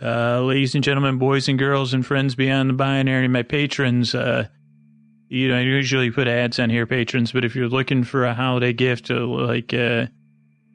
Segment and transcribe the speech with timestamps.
[0.00, 4.46] Uh, ladies and gentlemen, boys and girls, and friends beyond the binary, my patrons, uh,
[5.28, 8.32] you know, I usually put ads on here, patrons, but if you're looking for a
[8.32, 10.06] holiday gift, uh, like, uh,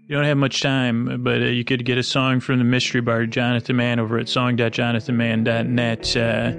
[0.05, 3.01] you don't have much time, but uh, you could get a song from the mystery
[3.01, 6.53] bard, Jonathan Mann, over at song.jonathanmann.net, uh,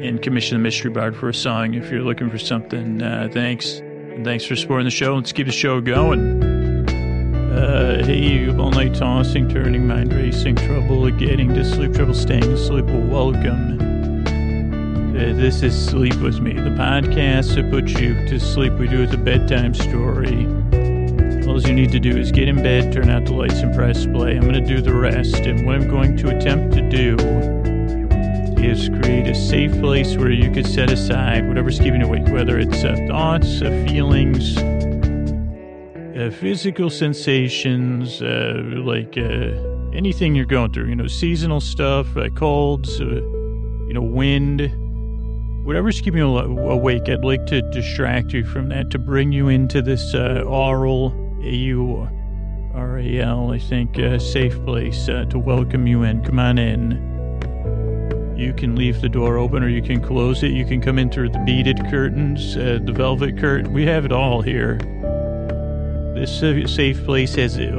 [0.00, 3.02] and commission the mystery bard for a song if you're looking for something.
[3.02, 3.78] Uh, thanks.
[3.78, 5.16] And thanks for supporting the show.
[5.16, 6.49] Let's keep the show going.
[7.50, 12.44] Uh, hey, you all night tossing, turning, mind racing, trouble getting to sleep, trouble staying
[12.44, 12.84] asleep.
[12.84, 13.76] Welcome.
[15.16, 18.74] Uh, this is Sleep With Me, the podcast that puts you to sleep.
[18.74, 20.46] We do it a bedtime story.
[21.48, 24.06] All you need to do is get in bed, turn out the lights, and press
[24.06, 24.36] play.
[24.36, 25.38] I'm going to do the rest.
[25.38, 27.16] And what I'm going to attempt to do
[28.62, 32.60] is create a safe place where you could set aside whatever's keeping you awake, whether
[32.60, 34.56] it's uh, thoughts, uh, feelings,
[36.20, 39.52] uh, physical sensations, uh, like uh,
[39.92, 43.04] anything you're going through, you know, seasonal stuff, uh, colds, uh,
[43.86, 44.70] you know, wind,
[45.64, 47.08] whatever's keeping you awake.
[47.08, 52.02] I'd like to distract you from that, to bring you into this uh, aural, A-U-R-A-L,
[53.52, 56.22] I think, safe place to welcome you in.
[56.24, 57.08] Come on in.
[58.36, 60.52] You can leave the door open or you can close it.
[60.52, 63.72] You can come in through the beaded curtains, uh, the velvet curtain.
[63.72, 64.78] We have it all here.
[66.14, 67.72] This safe place has uh,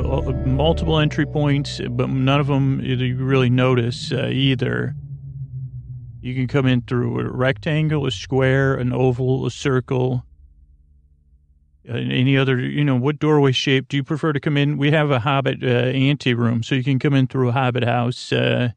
[0.45, 4.95] multiple entry points, but none of them you really notice uh, either.
[6.21, 10.25] You can come in through a rectangle, a square, an oval, a circle,
[11.89, 14.77] uh, any other, you know, what doorway shape do you prefer to come in?
[14.77, 17.83] We have a Hobbit uh, ante room, so you can come in through a Hobbit
[17.83, 18.69] house, uh,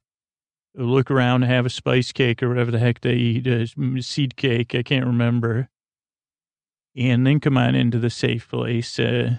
[0.75, 3.67] look around, have a spice cake or whatever the heck they eat, uh,
[4.01, 5.69] seed cake, I can't remember,
[6.97, 8.99] and then come on into the safe place.
[8.99, 9.39] Uh,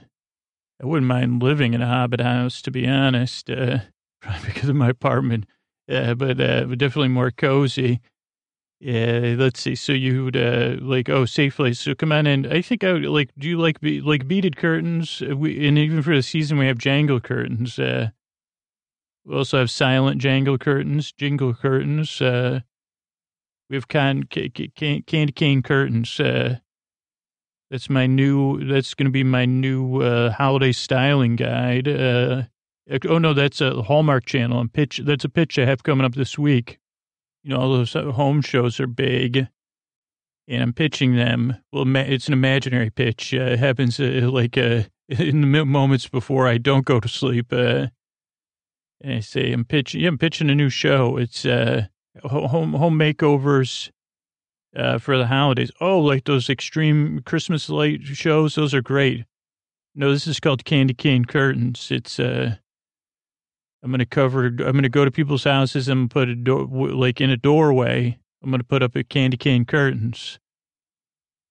[0.81, 3.79] I wouldn't mind living in a Hobbit house, to be honest, uh,
[4.21, 5.45] probably because of my apartment,
[5.89, 8.01] uh, but uh, definitely more cozy.
[8.79, 9.75] Yeah, let's see.
[9.75, 11.79] So you would uh, like oh safe place.
[11.79, 12.51] So come on in.
[12.51, 13.31] I think I would like.
[13.37, 15.23] Do you like be, like beaded curtains?
[15.27, 17.79] Uh, We and even for the season we have jangle curtains.
[17.79, 18.09] Uh,
[19.25, 22.21] we also have silent jangle curtains, jingle curtains.
[22.21, 22.59] Uh,
[23.69, 26.19] we have can, ca- ca- can, candy cane curtains.
[26.19, 26.57] Uh,
[27.71, 28.63] that's my new.
[28.65, 31.87] That's going to be my new uh, holiday styling guide.
[31.87, 32.43] Uh,
[33.07, 35.01] oh no, that's a Hallmark Channel and pitch.
[35.03, 36.79] That's a pitch I have coming up this week.
[37.43, 39.47] You know, all those uh, home shows are big,
[40.47, 41.57] and I'm pitching them.
[41.71, 43.33] Well, it's an imaginary pitch.
[43.33, 47.51] Uh, it happens uh, like uh, in the moments before I don't go to sleep.
[47.51, 47.91] And
[49.03, 50.01] I say I'm pitching.
[50.01, 51.17] Yeah, I'm pitching a new show.
[51.17, 53.89] It's home home makeovers
[54.75, 55.71] uh, for the holidays.
[55.79, 58.55] Oh, like those extreme Christmas light shows.
[58.55, 59.25] Those are great.
[59.95, 61.89] No, this is called Candy Cane Curtains.
[61.89, 62.55] It's uh,
[63.83, 64.47] I'm gonna cover.
[64.47, 68.17] I'm gonna go to people's houses and put a door like in a doorway.
[68.43, 70.39] I'm gonna put up a candy cane curtains.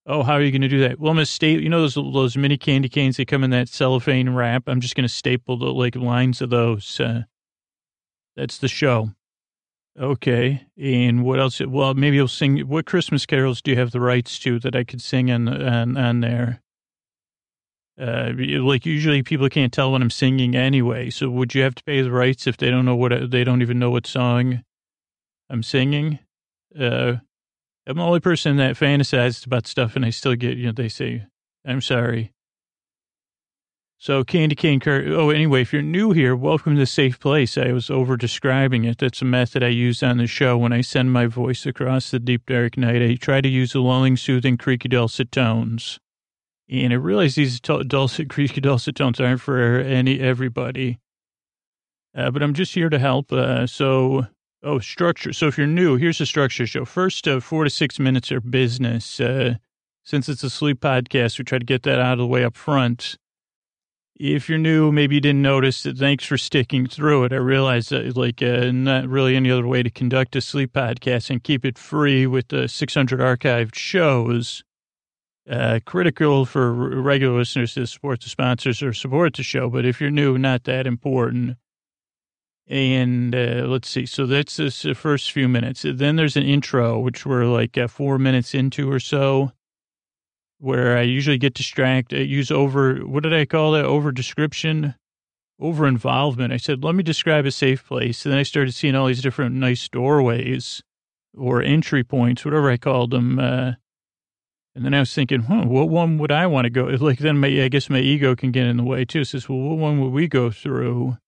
[0.07, 0.99] Oh, how are you gonna do that?
[0.99, 1.63] Well, I'm gonna staple.
[1.63, 4.65] You know those those mini candy canes that come in that cellophane wrap.
[4.67, 7.01] I'm just gonna staple the like lines of those.
[7.01, 7.23] Uh,
[8.37, 9.11] that's the show.
[9.99, 10.67] Okay.
[10.77, 11.61] And what else?
[11.61, 12.59] Well, maybe you'll sing.
[12.61, 15.97] What Christmas carols do you have the rights to that I could sing on on,
[15.97, 16.61] on there?
[18.01, 21.11] Uh, like usually people can't tell when I'm singing anyway.
[21.11, 23.63] So would you have to pay the rights if they don't know what they don't
[23.63, 24.65] even know what song
[25.49, 26.19] I'm singing?
[26.77, 27.17] Uh,
[27.87, 30.89] I'm the only person that fantasizes about stuff, and I still get you know they
[30.89, 31.27] say
[31.65, 32.34] I'm sorry.
[34.05, 35.03] So candy cane cur.
[35.15, 37.57] Oh, anyway, if you're new here, welcome to safe place.
[37.57, 38.99] I was over describing it.
[38.99, 42.19] That's a method I use on the show when I send my voice across the
[42.19, 43.01] deep dark night.
[43.01, 45.99] I try to use the lulling, soothing, creaky, dulcet tones.
[46.69, 50.99] And I realize these dulcet, creaky, dulcet tones aren't for any everybody.
[52.15, 53.33] Uh, but I'm just here to help.
[53.33, 54.27] Uh, so,
[54.63, 55.33] oh, structure.
[55.33, 56.85] So if you're new, here's the structure show.
[56.85, 59.19] First, uh, four to six minutes are business.
[59.19, 59.55] Uh,
[60.05, 62.55] since it's a sleep podcast, we try to get that out of the way up
[62.55, 63.17] front.
[64.17, 65.99] If you're new, maybe you didn't notice it.
[65.99, 67.33] Thanks for sticking through it.
[67.33, 71.31] I realize that, like, uh, not really any other way to conduct a sleep podcast
[71.31, 74.63] and keep it free with the 600 archived shows.
[75.51, 80.01] Uh, critical for regular listeners to support the sponsors or support the show, but if
[80.01, 81.57] you're new, not that important.
[82.67, 84.07] And uh, let's see.
[84.07, 85.85] So that's the first few minutes.
[85.87, 89.53] Then there's an intro, which we're like uh, four minutes into or so,
[90.65, 92.21] where I usually get distracted.
[92.21, 93.85] I use over, what did I call it?
[93.85, 94.95] Over description,
[95.61, 96.55] over involvement.
[96.55, 98.25] I said, let me describe a safe place.
[98.25, 100.83] And then I started seeing all these different nice doorways
[101.37, 103.39] or entry points, whatever I called them.
[103.39, 103.73] Uh,
[104.75, 106.85] and then I was thinking, huh, what one would I want to go?
[106.85, 109.21] Like then my, I guess my ego can get in the way too.
[109.21, 111.19] It says, well, what one would we go through?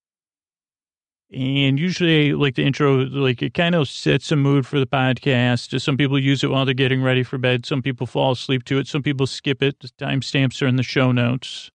[1.32, 5.80] And usually, like the intro, like it kind of sets a mood for the podcast.
[5.80, 7.66] Some people use it while they're getting ready for bed.
[7.66, 8.86] Some people fall asleep to it.
[8.86, 9.80] Some people skip it.
[9.80, 11.70] The timestamps are in the show notes.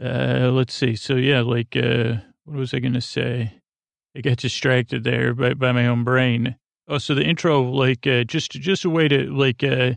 [0.00, 0.94] Uh, let's see.
[0.94, 3.54] So yeah, like, uh, what was I going to say?
[4.14, 6.56] I got distracted there by, by my own brain.
[6.86, 9.94] Oh, so the intro, like, uh, just, just a way to, like, uh,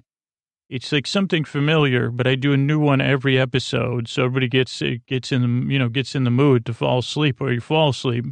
[0.71, 4.81] it's like something familiar, but I do a new one every episode, so everybody gets
[5.05, 7.89] gets in the you know gets in the mood to fall asleep or you fall
[7.89, 8.23] asleep.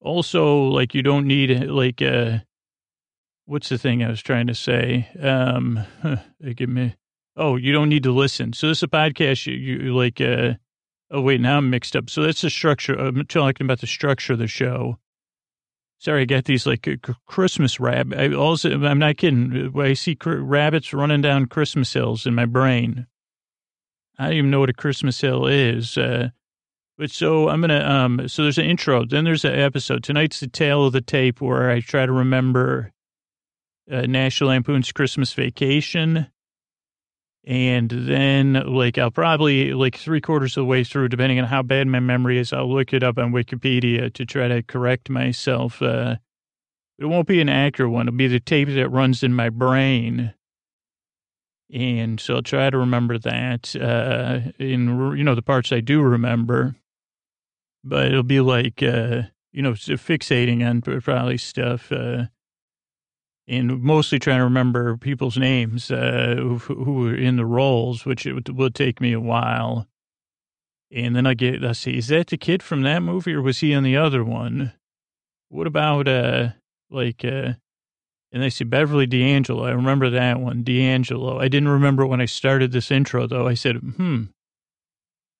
[0.00, 2.38] Also, like you don't need like uh,
[3.46, 5.08] what's the thing I was trying to say?
[5.20, 5.84] Um,
[6.54, 6.94] give me.
[7.36, 8.52] Oh, you don't need to listen.
[8.52, 9.46] So this is a podcast.
[9.46, 10.20] You, you like.
[10.20, 10.54] Uh,
[11.10, 12.10] oh wait, now I'm mixed up.
[12.10, 12.94] So that's the structure.
[12.94, 14.98] I'm talking about the structure of the show.
[16.04, 16.86] Sorry, I got these like
[17.26, 18.18] Christmas rabbit.
[18.18, 19.72] I also, I'm not kidding.
[19.80, 23.06] I see rabbits running down Christmas hills in my brain.
[24.18, 25.96] I don't even know what a Christmas hill is.
[25.96, 26.28] Uh,
[26.98, 28.28] but so I'm gonna um.
[28.28, 29.06] So there's an intro.
[29.06, 30.04] Then there's an episode.
[30.04, 32.92] Tonight's the tale of the tape where I try to remember
[33.90, 36.26] uh, National Lampoon's Christmas Vacation.
[37.46, 41.62] And then, like, I'll probably, like, three quarters of the way through, depending on how
[41.62, 45.82] bad my memory is, I'll look it up on Wikipedia to try to correct myself.
[45.82, 46.16] Uh,
[46.98, 48.08] it won't be an accurate one.
[48.08, 50.32] It'll be the tape that runs in my brain.
[51.72, 56.00] And so I'll try to remember that uh, in, you know, the parts I do
[56.00, 56.76] remember.
[57.82, 61.92] But it'll be like, uh, you know, fixating on probably stuff.
[61.92, 62.26] Uh,
[63.46, 68.26] and mostly trying to remember people's names uh, who, who were in the roles, which
[68.26, 69.86] it would, would take me a while.
[70.90, 73.60] And then I get, let's see, is that the kid from that movie or was
[73.60, 74.72] he in the other one?
[75.48, 76.50] What about, uh,
[76.90, 77.54] like, uh,
[78.32, 79.64] and they say Beverly D'Angelo.
[79.64, 81.38] I remember that one, D'Angelo.
[81.38, 83.46] I didn't remember when I started this intro, though.
[83.46, 84.24] I said, hmm,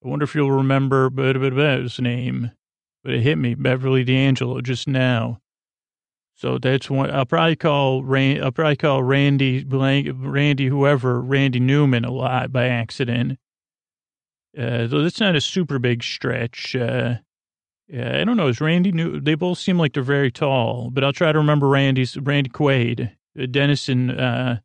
[0.05, 2.53] I wonder if you'll remember his name.
[3.03, 5.41] But it hit me, Beverly D'Angelo, just now.
[6.37, 7.11] So that's one.
[7.11, 12.53] I'll probably call Rand, I'll probably call Randy blank, Randy whoever Randy Newman a lot
[12.53, 13.39] by accident.
[14.57, 16.75] Uh, though that's not a super big stretch.
[16.77, 17.17] Uh,
[17.89, 18.49] yeah, I don't know.
[18.49, 19.21] Is Randy New?
[19.21, 23.13] They both seem like they're very tall, but I'll try to remember Randy's Randy Quaid,
[23.39, 24.11] uh, Dennison.
[24.11, 24.59] Uh,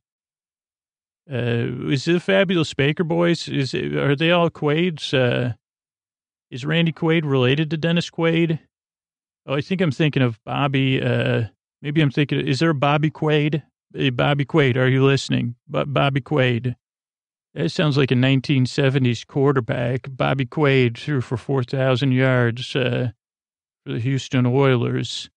[1.31, 3.47] uh, is it the Fabulous Baker Boys?
[3.47, 5.13] Is it, are they all Quaids?
[5.13, 5.53] Uh,
[6.49, 8.59] is Randy Quaid related to Dennis Quaid?
[9.45, 11.01] Oh, I think I'm thinking of Bobby.
[11.01, 11.45] Uh,
[11.81, 13.63] Maybe I'm thinking, is there Bobby Quaid?
[13.93, 15.55] Hey, Bobby Quaid, are you listening?
[15.67, 16.75] Bobby Quaid.
[17.55, 20.07] That sounds like a 1970s quarterback.
[20.11, 23.11] Bobby Quaid threw for 4,000 yards uh,
[23.85, 25.29] for the Houston Oilers.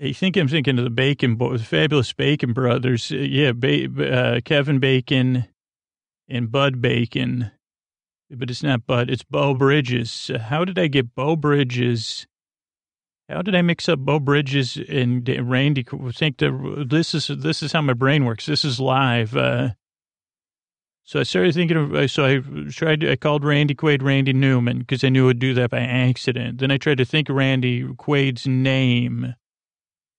[0.00, 3.10] I think I'm thinking of the Bacon, the fabulous Bacon brothers.
[3.10, 5.48] Uh, yeah, ba- uh, Kevin Bacon
[6.28, 7.50] and Bud Bacon.
[8.30, 10.30] But it's not Bud, it's Beau Bridges.
[10.38, 12.26] how did I get Beau Bridges
[13.28, 15.84] how did I mix up Beau Bridges and Randy?
[16.12, 18.46] Think that this is this is how my brain works.
[18.46, 19.36] This is live.
[19.36, 19.70] Uh,
[21.04, 22.10] so I started thinking of.
[22.10, 23.04] So I tried.
[23.04, 26.58] I called Randy Quaid Randy Newman because I knew I'd do that by accident.
[26.58, 29.34] Then I tried to think of Randy Quaid's name.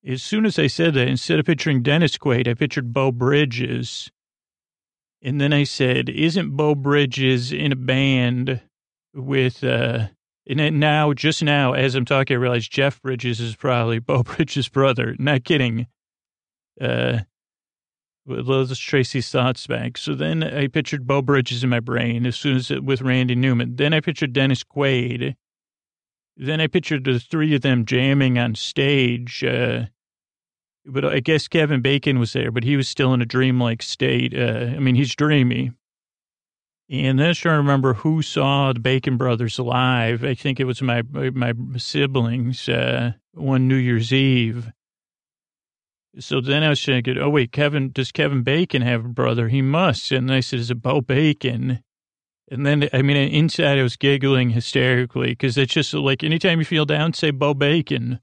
[0.08, 4.12] As soon as I said that, instead of picturing Dennis Quaid, I pictured Beau Bridges.
[5.22, 8.62] And then I said, "Isn't Beau Bridges in a band
[9.16, 10.10] with?" Uh,
[10.50, 14.68] and now, just now, as I'm talking, I realize Jeff Bridges is probably Beau Bridges'
[14.68, 15.16] brother.
[15.20, 15.86] Not kidding.
[16.82, 17.20] Uh,
[18.26, 19.98] let's trace these thoughts back.
[19.98, 23.36] So then I pictured Beau Bridges in my brain as soon as it, with Randy
[23.36, 23.76] Newman.
[23.76, 25.36] Then I pictured Dennis Quaid.
[26.36, 29.44] Then I pictured the three of them jamming on stage.
[29.44, 29.86] Uh,
[30.86, 34.34] but I guess Kevin Bacon was there, but he was still in a dreamlike state.
[34.34, 35.72] Uh, I mean, he's dreamy.
[36.92, 40.24] And then I trying to remember who saw the Bacon Brothers live.
[40.24, 44.72] I think it was my my siblings uh, one New Year's Eve.
[46.18, 49.50] So then I was thinking, oh wait, Kevin does Kevin Bacon have a brother?
[49.50, 50.12] He must.
[50.12, 51.84] And I said, is it Beau Bacon?
[52.50, 56.66] And then I mean, inside I was giggling hysterically because it's just like anytime you
[56.66, 58.20] feel down, say Bo Bacon.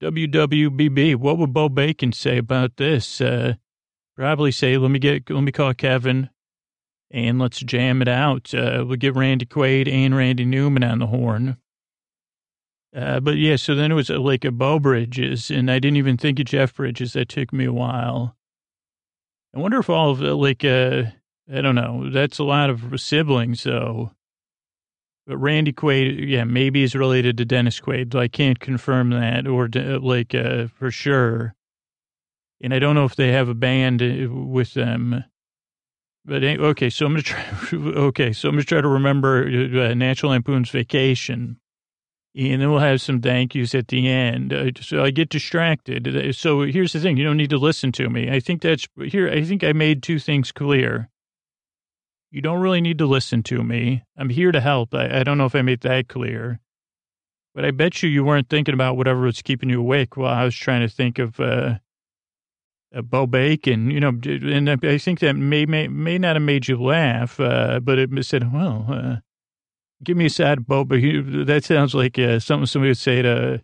[0.00, 1.16] WWBB.
[1.16, 3.20] What would Bo Bacon say about this?
[3.20, 3.54] Uh,
[4.14, 6.30] probably say, let me get, let me call Kevin
[7.10, 8.52] and let's jam it out.
[8.54, 11.56] Uh, we'll get Randy Quaid and Randy Newman on the horn.
[12.94, 15.98] Uh, but yeah, so then it was uh, like a Beau Bridges, and I didn't
[15.98, 17.12] even think of Jeff Bridges.
[17.12, 18.36] That took me a while.
[19.54, 21.04] I wonder if all of uh, like uh,
[21.52, 22.10] I don't know.
[22.10, 24.12] That's a lot of siblings, though.
[25.26, 28.14] But Randy Quaid, yeah, maybe is related to Dennis Quaid.
[28.14, 31.54] I can't confirm that or uh, like uh, for sure.
[32.62, 34.00] And I don't know if they have a band
[34.50, 35.24] with them.
[36.28, 37.42] But okay, so I'm gonna try.
[37.72, 41.58] Okay, so I'm gonna try to remember uh, National Lampoon's Vacation.
[42.36, 44.52] and then we'll have some thank yous at the end.
[44.52, 46.06] Uh, so I get distracted.
[46.06, 48.30] Uh, so here's the thing: you don't need to listen to me.
[48.30, 49.30] I think that's here.
[49.30, 51.08] I think I made two things clear.
[52.30, 54.02] You don't really need to listen to me.
[54.18, 54.94] I'm here to help.
[54.94, 56.60] I, I don't know if I made that clear,
[57.54, 60.44] but I bet you you weren't thinking about whatever was keeping you awake while I
[60.44, 61.40] was trying to think of.
[61.40, 61.76] Uh,
[62.94, 66.68] uh, Bo Bacon, you know, and I think that may may, may not have made
[66.68, 69.16] you laugh, uh, but it said, well, uh,
[70.02, 71.44] give me a side Bo Bacon.
[71.44, 73.62] That sounds like uh, something somebody would say to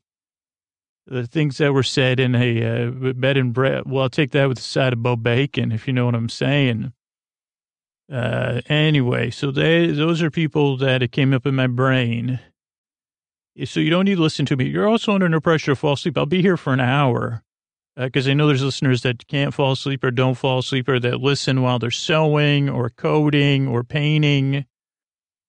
[1.06, 3.84] the things that were said in a uh, bed and bread.
[3.86, 6.28] Well, I'll take that with a side of Bo Bacon, if you know what I'm
[6.28, 6.92] saying.
[8.12, 12.40] Uh, anyway, so they, those are people that it came up in my brain.
[13.64, 14.66] So you don't need to listen to me.
[14.66, 16.18] You're also under no pressure to fall asleep.
[16.18, 17.42] I'll be here for an hour
[17.96, 20.98] because uh, I know there's listeners that can't fall asleep or don't fall asleep or
[21.00, 24.66] that listen while they're sewing or coding or painting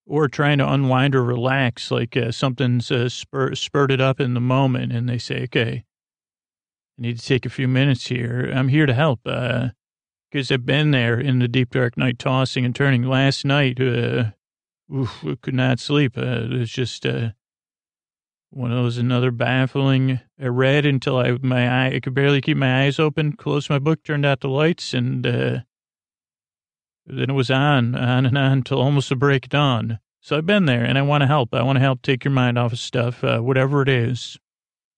[0.06, 4.42] or trying to unwind or relax, like uh, something's uh, spur- spurted up in the
[4.42, 5.84] moment, and they say, "Okay,
[6.98, 8.52] I need to take a few minutes here.
[8.54, 12.66] I'm here to help." Because uh, I've been there in the deep dark night, tossing
[12.66, 13.04] and turning.
[13.04, 14.32] Last night, uh,
[14.94, 16.18] oof, could not sleep.
[16.18, 17.30] Uh, it's just uh,
[18.50, 20.20] one of those another baffling.
[20.42, 23.34] I read until I my eye I could barely keep my eyes open.
[23.34, 25.60] Closed my book, turned out the lights, and uh,
[27.06, 30.00] then it was on, on and on until almost the break of dawn.
[30.22, 31.54] So I've been there, and I want to help.
[31.54, 34.40] I want to help take your mind off of stuff, uh, whatever it is,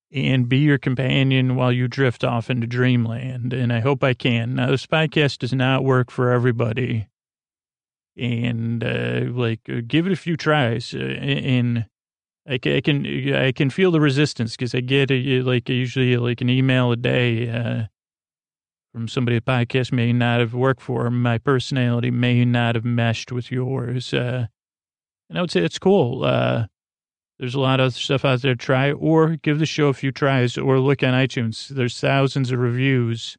[0.10, 3.52] and be your companion while you drift off into dreamland.
[3.52, 4.56] And I hope I can.
[4.56, 7.10] Now, this podcast does not work for everybody,
[8.16, 10.94] and uh, like uh, give it a few tries.
[10.94, 11.88] Uh, and
[12.50, 16.16] I can, I can, I can feel the resistance because I get a, like usually
[16.18, 17.84] like an email a day uh,
[18.94, 21.10] from somebody a podcast may not have worked for.
[21.10, 24.14] My personality may not have meshed with yours.
[24.14, 24.48] Uh,
[25.30, 26.24] and I would say it's cool.
[26.24, 26.68] Uh,
[27.38, 30.58] there's a lot of stuff out there try or give the show a few tries
[30.58, 31.68] or look on iTunes.
[31.68, 33.38] There's thousands of reviews.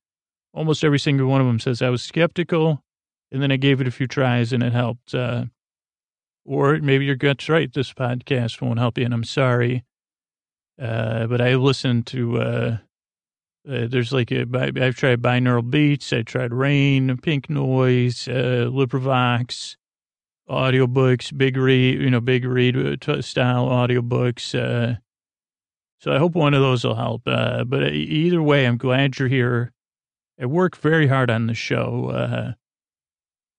[0.55, 2.83] Almost every single one of them says I was skeptical
[3.33, 5.15] and then I gave it a few tries and it helped.
[5.15, 5.47] Uh,
[6.49, 7.71] or maybe your gut's right.
[7.73, 9.85] This podcast won't help you, and I'm sorry.
[10.81, 12.79] Uh, but I listened to, uh,
[13.69, 16.13] uh, there's like a, I've tried binaural beats.
[16.13, 19.77] I tried rain, pink noise, uh, LibriVox,
[20.49, 24.55] audiobooks, big read, you know, big read uh, style audiobooks.
[24.55, 24.97] Uh,
[26.01, 27.23] so I hope one of those will help.
[27.27, 29.73] Uh, but either way, I'm glad you're here.
[30.41, 32.53] I work very hard on the show, uh,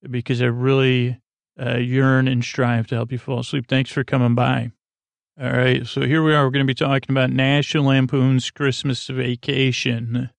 [0.09, 1.19] because I really,
[1.59, 3.67] uh, yearn and strive to help you fall asleep.
[3.67, 4.71] Thanks for coming by.
[5.41, 6.43] All right, so here we are.
[6.43, 10.31] We're going to be talking about National Lampoon's Christmas Vacation.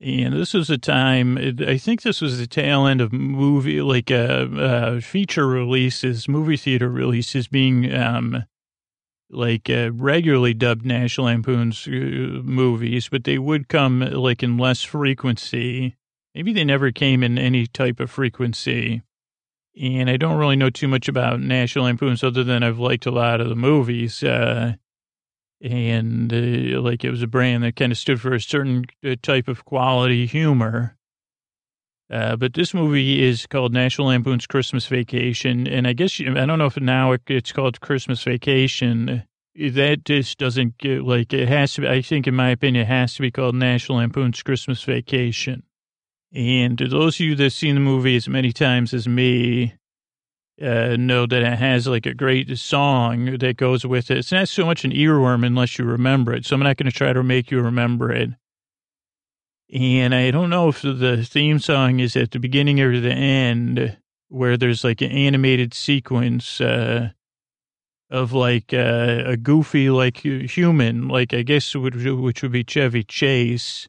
[0.00, 4.10] And this was a time, I think this was the tail end of movie, like
[4.10, 8.44] uh, uh, feature releases, movie theater releases being um,
[9.30, 14.82] like uh, regularly dubbed National Lampoon's uh, movies, but they would come like in less
[14.82, 15.96] frequency.
[16.34, 19.02] Maybe they never came in any type of frequency
[19.80, 23.10] and I don't really know too much about National Lampoons other than I've liked a
[23.10, 24.22] lot of the movies.
[24.22, 24.74] Uh,
[25.62, 29.14] and uh, like it was a brand that kind of stood for a certain uh,
[29.22, 30.96] type of quality humor.
[32.10, 36.44] Uh, but this movie is called National Lampoon's Christmas Vacation, and I guess you, I
[36.44, 39.22] don't know if now it's called Christmas Vacation.
[39.54, 41.82] That just doesn't get like it has to.
[41.82, 45.62] Be, I think, in my opinion, it has to be called National Lampoon's Christmas Vacation.
[46.34, 49.74] And those of you that have seen the movie as many times as me,
[50.60, 54.18] uh, know that it has like a great song that goes with it.
[54.18, 56.46] It's not so much an earworm unless you remember it.
[56.46, 58.30] So I'm not going to try to make you remember it.
[59.74, 63.96] And I don't know if the theme song is at the beginning or the end
[64.28, 67.10] where there's like an animated sequence, uh,
[68.10, 73.88] of like uh, a goofy, like human, like I guess which would be Chevy Chase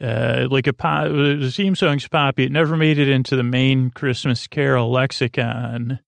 [0.00, 2.44] uh, like a the theme song's poppy.
[2.44, 6.00] It never made it into the main Christmas Carol lexicon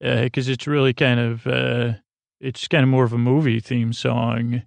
[0.00, 1.94] because uh, it's really kind of uh,
[2.40, 4.62] it's kind of more of a movie theme song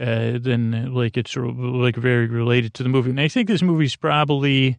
[0.00, 3.10] uh, than like it's like very related to the movie.
[3.10, 4.78] And I think this movie's probably.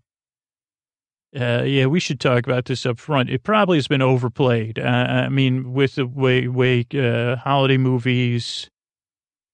[1.37, 3.29] Uh, yeah, we should talk about this up front.
[3.29, 4.79] It probably has been overplayed.
[4.79, 8.69] I mean, with the way, way uh, holiday movies,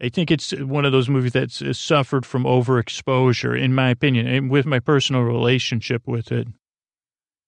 [0.01, 4.25] I think it's one of those movies that's uh, suffered from overexposure, in my opinion,
[4.27, 6.48] and with my personal relationship with it.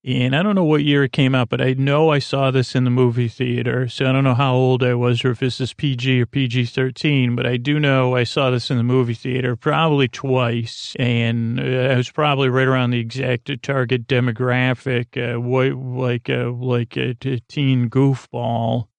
[0.05, 2.75] And I don't know what year it came out, but I know I saw this
[2.75, 3.87] in the movie theater.
[3.87, 6.65] So I don't know how old I was or if this is PG or PG
[6.65, 10.93] 13, but I do know I saw this in the movie theater probably twice.
[10.99, 16.97] And uh, I was probably right around the exact target demographic, uh, like, uh, like
[16.97, 17.13] a
[17.47, 18.89] teen goofball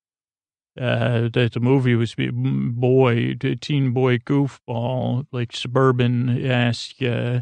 [0.79, 7.01] uh, that the movie was boy, teen boy goofball, like suburban esque.
[7.01, 7.41] Uh,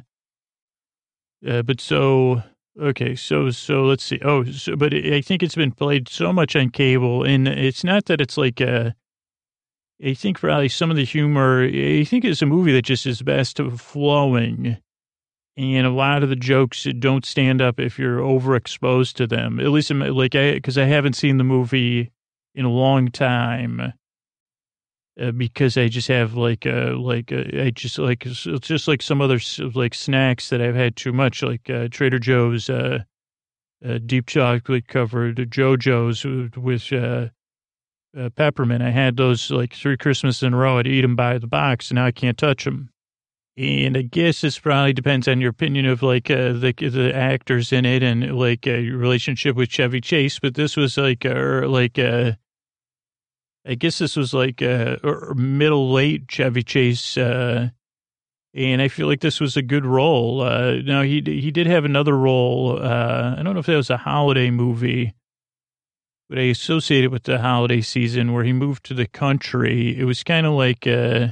[1.48, 2.44] uh, but so
[2.80, 4.20] okay, so so let's see.
[4.24, 7.84] Oh, so, but it, I think it's been played so much on cable, and it's
[7.84, 8.62] not that it's like.
[8.62, 8.92] Uh,
[10.04, 11.64] I think probably some of the humor.
[11.64, 14.78] I think it's a movie that just is best of flowing,
[15.58, 19.60] and a lot of the jokes don't stand up if you're overexposed to them.
[19.60, 22.12] At least, like I because I haven't seen the movie
[22.56, 23.94] in a long time.
[25.20, 29.04] Uh, because I just have like uh like uh, I just like it's just like
[29.04, 29.40] some other
[29.76, 33.04] like snacks that I've had too much like uh, Trader Joe's uh,
[33.86, 37.28] uh deep chocolate covered Joe-Joe's with uh,
[38.18, 38.82] uh, peppermint.
[38.82, 40.80] I had those like three Christmases in a row.
[40.80, 42.90] I'd eat them by the box, and now I can't touch them.
[43.56, 47.86] And I guess this probably depends on your opinion of like the the actors in
[47.86, 50.40] it and like your relationship with Chevy Chase.
[50.40, 52.34] But this was like uh, like uh,
[53.66, 55.00] I guess this was like a
[55.36, 57.70] middle late Chevy Chase, uh,
[58.54, 60.42] and I feel like this was a good role.
[60.42, 62.78] Uh, now he he did have another role.
[62.82, 65.14] Uh, I don't know if that was a holiday movie,
[66.30, 69.98] but I associate it with the holiday season where he moved to the country.
[69.98, 71.30] It was kind of like uh,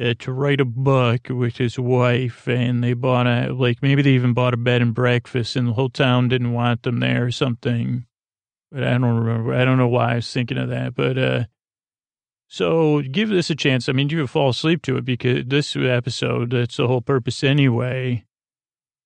[0.00, 4.10] uh, to write a book with his wife, and they bought a like maybe they
[4.12, 7.32] even bought a bed and breakfast, and the whole town didn't want them there or
[7.32, 8.06] something
[8.70, 9.54] but I don't remember.
[9.54, 10.94] I don't know why I was thinking of that.
[10.94, 11.44] But uh,
[12.48, 13.88] so give this a chance.
[13.88, 18.24] I mean, you fall asleep to it because this episode, that's the whole purpose anyway.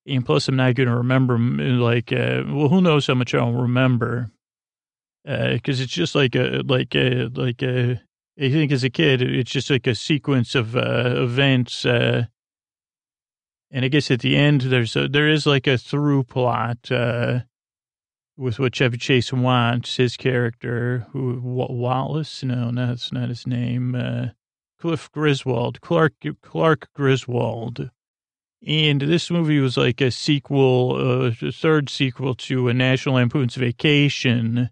[0.07, 3.53] And plus, I'm not going to remember, like, uh, well, who knows how much I'll
[3.53, 4.31] remember.
[5.25, 8.01] Because uh, it's just like a, like a, like a,
[8.39, 11.85] I think as a kid, it's just like a sequence of uh, events.
[11.85, 12.25] Uh,
[13.71, 16.91] and I guess at the end, there's a, there is like a through plot.
[16.91, 17.41] Uh,
[18.41, 23.95] with what Chevy Chase wants, his character, who Wallace, no, no, that's not his name,
[23.95, 24.29] uh,
[24.81, 27.91] Cliff Griswold, Clark Clark Griswold.
[28.67, 33.57] And this movie was like a sequel, uh, a third sequel to a National Lampoon's
[33.57, 34.71] Vacation,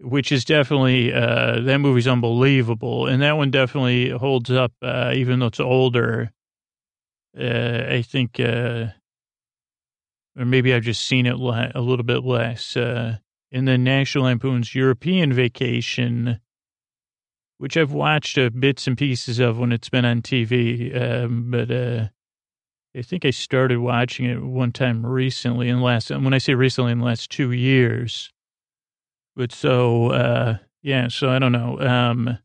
[0.00, 3.06] which is definitely, uh, that movie's unbelievable.
[3.06, 6.32] And that one definitely holds up, uh, even though it's older.
[7.38, 8.88] Uh, I think, uh,
[10.38, 12.76] or maybe I've just seen it a little bit less.
[12.76, 13.18] Uh,
[13.52, 16.40] in the National Lampoon's European Vacation,
[17.58, 21.70] which I've watched uh, bits and pieces of when it's been on TV, um, but
[21.70, 22.08] uh,
[22.96, 25.68] I think I started watching it one time recently.
[25.68, 28.32] In the last, when I say recently, in the last two years.
[29.36, 31.78] But so, uh, yeah, so I don't know.
[31.80, 32.38] Um,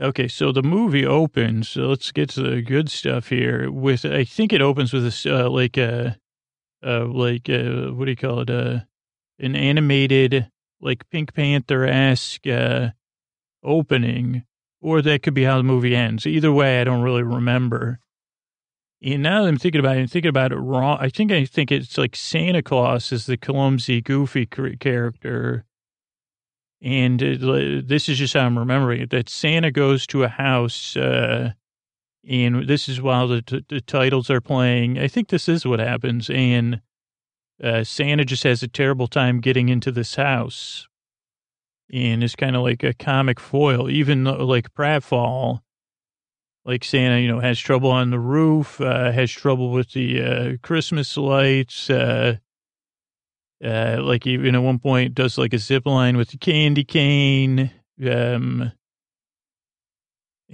[0.00, 1.68] okay, so the movie opens.
[1.70, 3.70] So let's get to the good stuff here.
[3.70, 6.18] With I think it opens with a uh, like a
[6.84, 8.50] uh, like uh, what do you call it?
[8.50, 8.80] Uh,
[9.38, 12.90] an animated like Pink Panther esque uh,
[13.62, 14.44] opening,
[14.80, 16.26] or that could be how the movie ends.
[16.26, 17.98] Either way, I don't really remember.
[19.02, 20.98] And now that I'm thinking about it, I'm thinking about it wrong.
[21.00, 25.66] I think I think it's like Santa Claus is the clumsy, goofy character.
[26.80, 30.96] And it, this is just how I'm remembering it that Santa goes to a house
[30.96, 31.52] uh,
[32.28, 34.98] and this is while the, t- the titles are playing.
[34.98, 36.30] I think this is what happens.
[36.30, 36.80] And
[37.62, 40.88] uh, Santa just has a terrible time getting into this house.
[41.92, 45.60] And it's kind of like a comic foil, even like pratfall.
[46.64, 50.56] Like Santa, you know, has trouble on the roof, uh, has trouble with the uh,
[50.62, 51.90] Christmas lights.
[51.90, 52.36] Uh,
[53.62, 57.70] uh, like even at one point does like a zip line with the candy cane.
[58.06, 58.72] Um,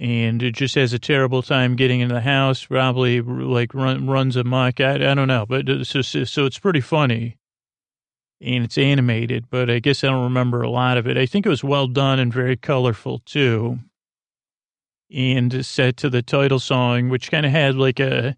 [0.01, 2.65] and it just has a terrible time getting in the house.
[2.65, 4.81] Probably like run, runs amok.
[4.81, 7.37] I, I don't know, but so, so it's pretty funny,
[8.41, 9.45] and it's animated.
[9.51, 11.17] But I guess I don't remember a lot of it.
[11.17, 13.77] I think it was well done and very colorful too,
[15.13, 18.35] and set to the title song, which kind of had like a.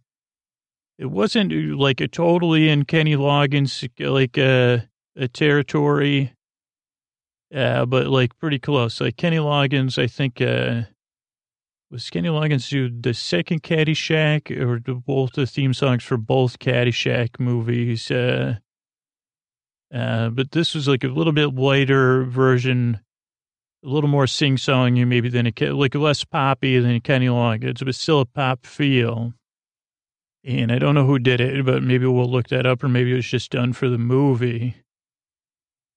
[1.00, 6.34] It wasn't like a totally in Kenny Loggins like a, a territory,
[7.56, 9.00] uh, but like pretty close.
[9.00, 10.42] Like Kenny Loggins, I think.
[10.42, 10.84] Uh,
[11.94, 17.40] was Kenny Loggins do the second Caddyshack or both the theme songs for both Caddyshack
[17.40, 18.10] movies?
[18.10, 18.56] Uh,
[19.94, 23.00] uh, but this was like a little bit lighter version,
[23.86, 28.22] a little more sing-songy maybe than a, like less poppy than Kenny Loggins, but still
[28.22, 29.36] a pop feel.
[30.44, 33.14] And I don't know who did it, but maybe we'll look that up or maybe
[33.14, 34.83] it was just done for the movie.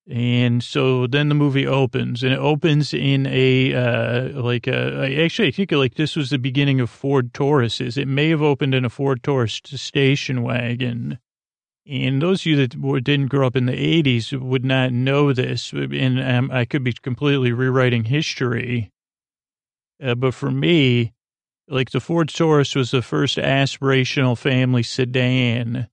[0.09, 5.23] And so then the movie opens, and it opens in a uh, like a.
[5.25, 7.99] Actually, I think like this was the beginning of Ford Tauruses.
[7.99, 11.19] It may have opened in a Ford Taurus station wagon,
[11.85, 15.73] And those of you that didn't grow up in the 80s would not know this,
[15.73, 18.93] and um, I could be completely rewriting history.
[20.01, 21.15] Uh, but for me,
[21.69, 25.89] like the Ford Taurus was the first aspirational family sedan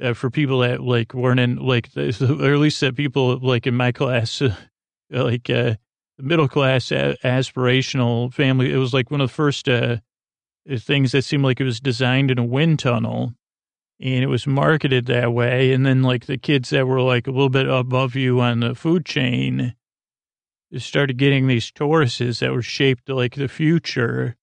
[0.00, 3.74] uh, for people that like weren't in like, or at least that people like in
[3.74, 4.54] my class, uh,
[5.10, 5.74] like uh,
[6.18, 8.72] middle class a- aspirational family.
[8.72, 9.98] It was like one of the first uh,
[10.78, 13.34] things that seemed like it was designed in a wind tunnel
[14.00, 15.72] and it was marketed that way.
[15.72, 18.74] And then like the kids that were like a little bit above you on the
[18.74, 19.74] food chain
[20.76, 24.36] started getting these Tauruses that were shaped like the future.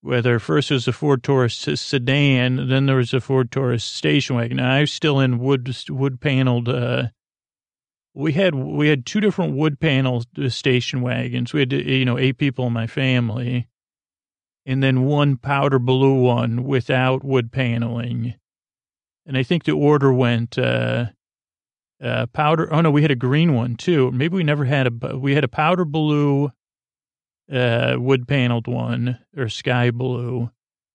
[0.00, 4.36] Whether first it was a Ford Taurus sedan, then there was a Ford Taurus station
[4.36, 4.58] wagon.
[4.58, 6.68] Now, I was still in wood wood paneled.
[6.68, 7.08] Uh,
[8.14, 11.52] we had we had two different wood panel station wagons.
[11.52, 13.66] We had you know eight people in my family,
[14.64, 18.34] and then one powder blue one without wood paneling.
[19.26, 21.06] And I think the order went uh,
[22.02, 22.72] uh, powder.
[22.72, 24.10] Oh no, we had a green one too.
[24.12, 25.18] Maybe we never had a.
[25.18, 26.50] We had a powder blue,
[27.52, 30.50] uh, wood paneled one or sky blue,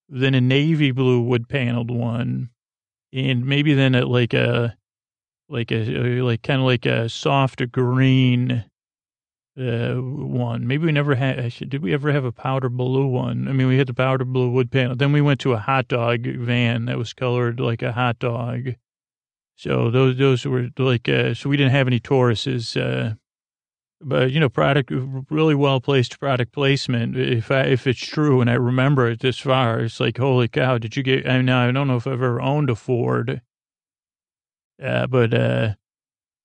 [0.10, 2.50] then a navy blue wood paneled one,
[3.12, 4.76] and maybe then a, like a,
[5.50, 8.66] like a like kind of like a soft green,
[9.60, 10.68] uh, one.
[10.68, 11.54] Maybe we never had.
[11.70, 13.48] Did we ever have a powder blue one?
[13.48, 14.96] I mean, we had the powder blue wood panel.
[14.96, 18.76] Then we went to a hot dog van that was colored like a hot dog.
[19.56, 23.16] So those those were like uh, so we didn't have any Tauruses, uh,
[24.04, 24.92] but you know, product
[25.30, 27.18] really well placed product placement.
[27.18, 30.78] If I if it's true and I remember it this far, it's like holy cow!
[30.78, 31.28] Did you get?
[31.28, 33.42] I mean, I don't know if I've ever owned a Ford,
[34.84, 35.74] uh, but uh,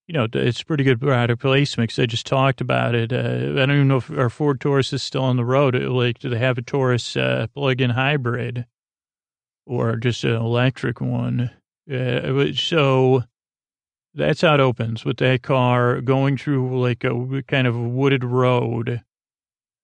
[0.07, 1.91] you know, it's pretty good product placement.
[1.91, 3.13] Cause I just talked about it.
[3.13, 3.17] Uh,
[3.61, 5.75] I don't even know if our Ford Taurus is still on the road.
[5.75, 8.67] Like, do they have a Taurus uh, plug-in hybrid
[9.67, 11.51] or just an electric one?
[11.91, 13.23] Uh, so
[14.15, 19.03] that's how it opens with that car going through like a kind of wooded road,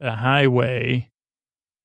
[0.00, 1.10] a highway.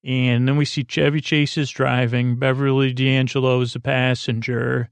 [0.02, 4.90] And then we see Chevy Chase is driving, Beverly D'Angelo is the passenger.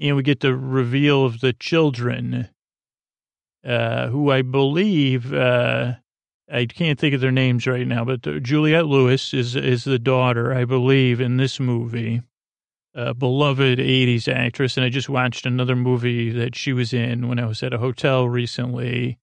[0.00, 2.48] And we get the reveal of the children,
[3.64, 5.94] uh, who I believe, uh,
[6.50, 10.54] I can't think of their names right now, but Juliette Lewis is, is the daughter,
[10.54, 12.22] I believe, in this movie
[12.96, 14.76] a beloved 80s actress.
[14.76, 17.78] And I just watched another movie that she was in when I was at a
[17.78, 19.18] hotel recently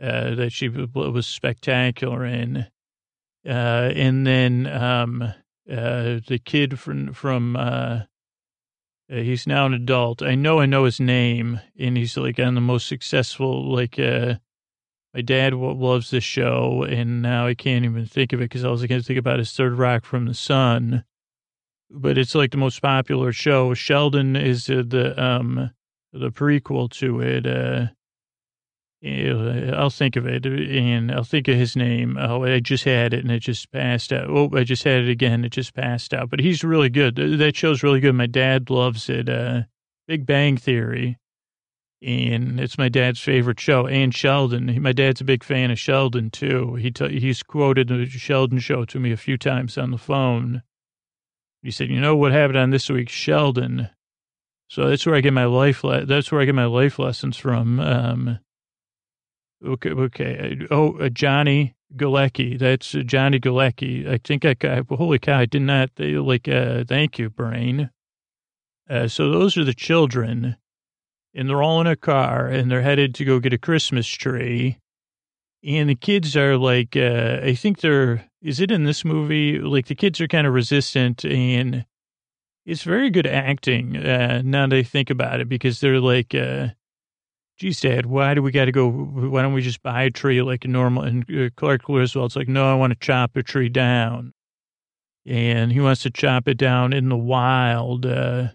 [0.00, 2.66] uh, that she was spectacular in.
[3.46, 5.32] Uh, and then um, uh,
[6.26, 8.00] the kid from, from uh,
[9.08, 10.20] he's now an adult.
[10.20, 14.34] I know I know his name, and he's like on the most successful, like, uh,
[15.14, 18.68] my dad loves this show, and now I can't even think of it because I
[18.68, 21.04] was going to think about his third rock from the sun
[21.90, 23.74] but it's like the most popular show.
[23.74, 25.70] Sheldon is uh, the um
[26.12, 27.46] the prequel to it.
[27.46, 27.86] Uh,
[29.04, 32.18] I'll think of it and I'll think of his name.
[32.18, 34.28] Oh, I just had it and it just passed out.
[34.28, 35.44] Oh, I just had it again.
[35.44, 36.30] It just passed out.
[36.30, 37.14] But he's really good.
[37.14, 38.14] That show's really good.
[38.14, 39.28] My dad loves it.
[39.28, 39.62] Uh,
[40.08, 41.16] Big Bang Theory.
[42.02, 43.86] And it's my dad's favorite show.
[43.86, 44.82] And Sheldon.
[44.82, 46.74] My dad's a big fan of Sheldon too.
[46.74, 50.62] He t- he's quoted the Sheldon show to me a few times on the phone.
[51.62, 53.90] He said, "You know what happened on this week's Sheldon."
[54.68, 55.82] So that's where I get my life.
[55.82, 57.80] Le- that's where I get my life lessons from.
[57.80, 58.38] Um,
[59.64, 60.58] okay, okay.
[60.70, 62.58] Oh, uh, Johnny Galecki.
[62.58, 64.06] That's uh, Johnny Galecki.
[64.06, 64.54] I think I.
[64.62, 65.38] I holy cow!
[65.38, 66.48] I did not they, like.
[66.48, 67.90] Uh, thank you, brain.
[68.88, 70.56] Uh, so those are the children,
[71.34, 74.78] and they're all in a car, and they're headed to go get a Christmas tree.
[75.64, 79.58] And the kids are like, uh, I think they're, is it in this movie?
[79.58, 81.84] Like the kids are kind of resistant and
[82.64, 83.96] it's very good acting.
[83.96, 86.68] Uh, now that I think about it, because they're like, uh,
[87.58, 88.88] geez, dad, why do we got to go?
[88.88, 91.02] Why don't we just buy a tree like a normal?
[91.02, 94.34] And uh, Clark Griswold's like, no, I want to chop a tree down.
[95.26, 98.48] And he wants to chop it down in the wild, uh,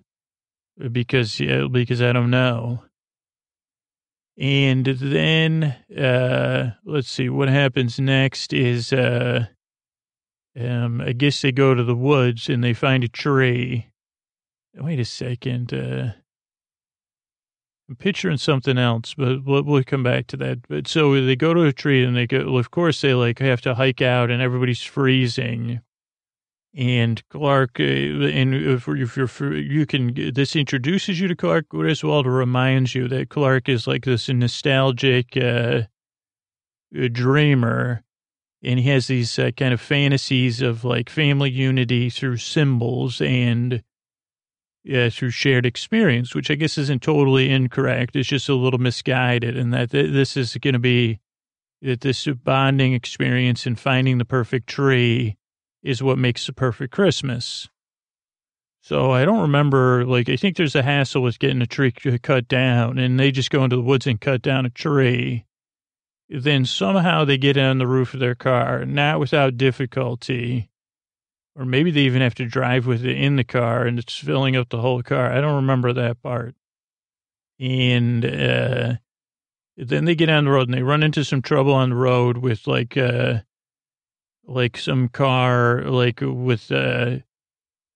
[0.92, 2.84] because, because I don't know.
[4.38, 9.46] And then, uh, let's see, what happens next is, uh,
[10.60, 13.90] um, I guess they go to the woods and they find a tree.
[14.76, 15.74] Wait a second.
[15.74, 16.14] Uh,
[17.90, 20.68] I'm picturing something else, but we'll, we'll come back to that.
[20.68, 23.40] But so they go to a tree and they go, well, of course they like
[23.40, 25.82] have to hike out and everybody's freezing.
[26.76, 32.26] And Clark, uh, and if, if you're, you can, this introduces you to Clark Griswold,
[32.26, 35.84] reminds you that Clark is like this nostalgic uh,
[37.12, 38.04] dreamer.
[38.64, 43.22] And he has these uh, kind of fantasies of like family unity through symbols.
[43.22, 43.84] And
[44.84, 48.16] yeah, through shared experience, which I guess isn't totally incorrect.
[48.16, 51.20] It's just a little misguided, and that th- this is going to be
[51.82, 55.38] that this bonding experience and finding the perfect tree
[55.84, 57.70] is what makes the perfect Christmas.
[58.82, 62.48] So I don't remember, like, I think there's a hassle with getting a tree cut
[62.48, 65.46] down, and they just go into the woods and cut down a tree.
[66.30, 70.70] Then somehow they get on the roof of their car, not without difficulty.
[71.56, 74.56] Or maybe they even have to drive with it in the car and it's filling
[74.56, 75.32] up the whole car.
[75.32, 76.56] I don't remember that part.
[77.60, 78.96] And uh,
[79.78, 82.38] then they get on the road and they run into some trouble on the road
[82.38, 83.42] with like uh,
[84.46, 87.18] like some car, like with uh,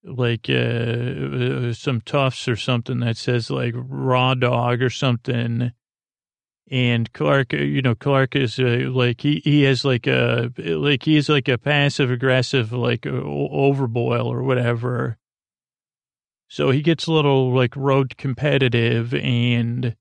[0.04, 5.72] like uh, uh, some tufts or something that says like raw dog or something.
[6.70, 11.04] And Clark, uh, you know, Clark is uh, like he he has like a like
[11.04, 15.18] he's like a passive aggressive like overboil or whatever.
[16.50, 19.96] So he gets a little like road competitive, and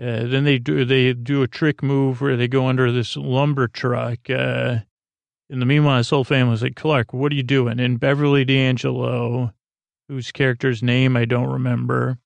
[0.00, 3.68] uh, then they do they do a trick move where they go under this lumber
[3.68, 4.28] truck.
[4.28, 4.78] Uh,
[5.50, 7.78] in the meanwhile, his whole family's like, Clark, what are you doing?
[7.80, 9.52] And Beverly D'Angelo,
[10.08, 12.18] whose character's name I don't remember,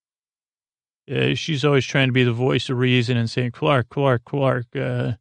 [1.10, 4.66] uh, she's always trying to be the voice of reason and saying, Clark, Clark, Clark.
[4.76, 5.12] Uh,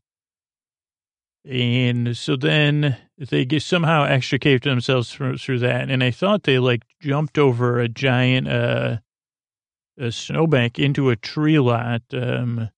[1.50, 5.90] and so then they get somehow extricated themselves through, through that.
[5.90, 8.98] And I thought they like jumped over a giant uh,
[9.98, 12.02] a snowbank into a tree lot.
[12.14, 12.70] Um,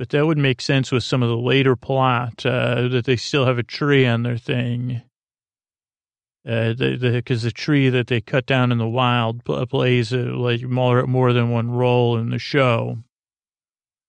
[0.00, 3.44] but that would make sense with some of the later plot uh, that they still
[3.44, 5.02] have a tree on their thing.
[6.48, 10.62] Uh, because the, the, tree that they cut down in the wild plays uh, like
[10.62, 12.96] more more than one role in the show.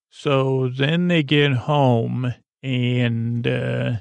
[0.10, 3.96] So then they get home and uh,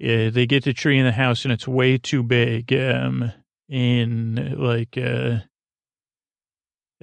[0.00, 2.72] yeah, they get the tree in the house and it's way too big.
[2.72, 3.30] Um,
[3.70, 5.36] and like uh,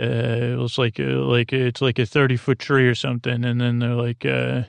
[0.02, 3.62] uh, it was like uh, like it's like a thirty foot tree or something, and
[3.62, 4.64] then they're like, uh,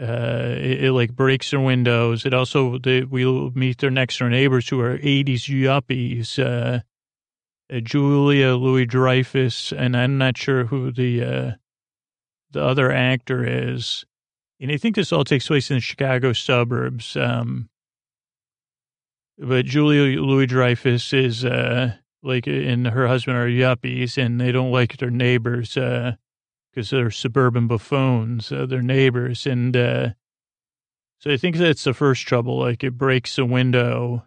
[0.00, 2.24] uh, it, it, like breaks their windows.
[2.24, 6.80] It also they, we meet their next door neighbors who are '80s yuppies, uh,
[7.74, 11.58] uh, Julia Louis Dreyfus, and I'm not sure who the
[12.52, 14.04] the other actor is.
[14.60, 17.16] And I think this all takes place in the Chicago suburbs.
[17.16, 17.68] Um,
[19.38, 24.70] but Julia Louis Dreyfus is uh, like, and her husband are yuppies and they don't
[24.70, 26.12] like their neighbors, uh,
[26.74, 29.46] cause they're suburban buffoons, uh, their neighbors.
[29.46, 30.10] And, uh,
[31.18, 32.58] so I think that's the first trouble.
[32.58, 34.24] Like it breaks a window.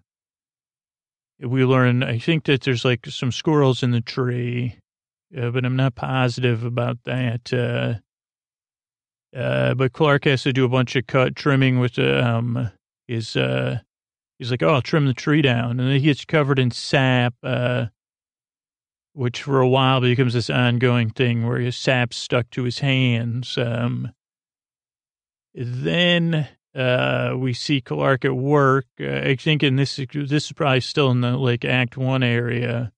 [1.39, 4.77] We learn, I think that there's like some squirrels in the tree,
[5.37, 7.51] uh, but I'm not positive about that.
[7.51, 7.95] Uh,
[9.37, 12.71] uh, but Clark has to do a bunch of cut trimming with, um,
[13.07, 13.79] his, uh,
[14.37, 15.71] He's like, oh, I'll trim the tree down.
[15.71, 17.85] And then he gets covered in sap, uh,
[19.13, 23.57] which for a while becomes this ongoing thing where his sap's stuck to his hands.
[23.57, 24.11] Um,
[25.53, 28.85] then uh, we see Clark at work.
[28.99, 32.91] Uh, I think in this, this is probably still in the like Act One area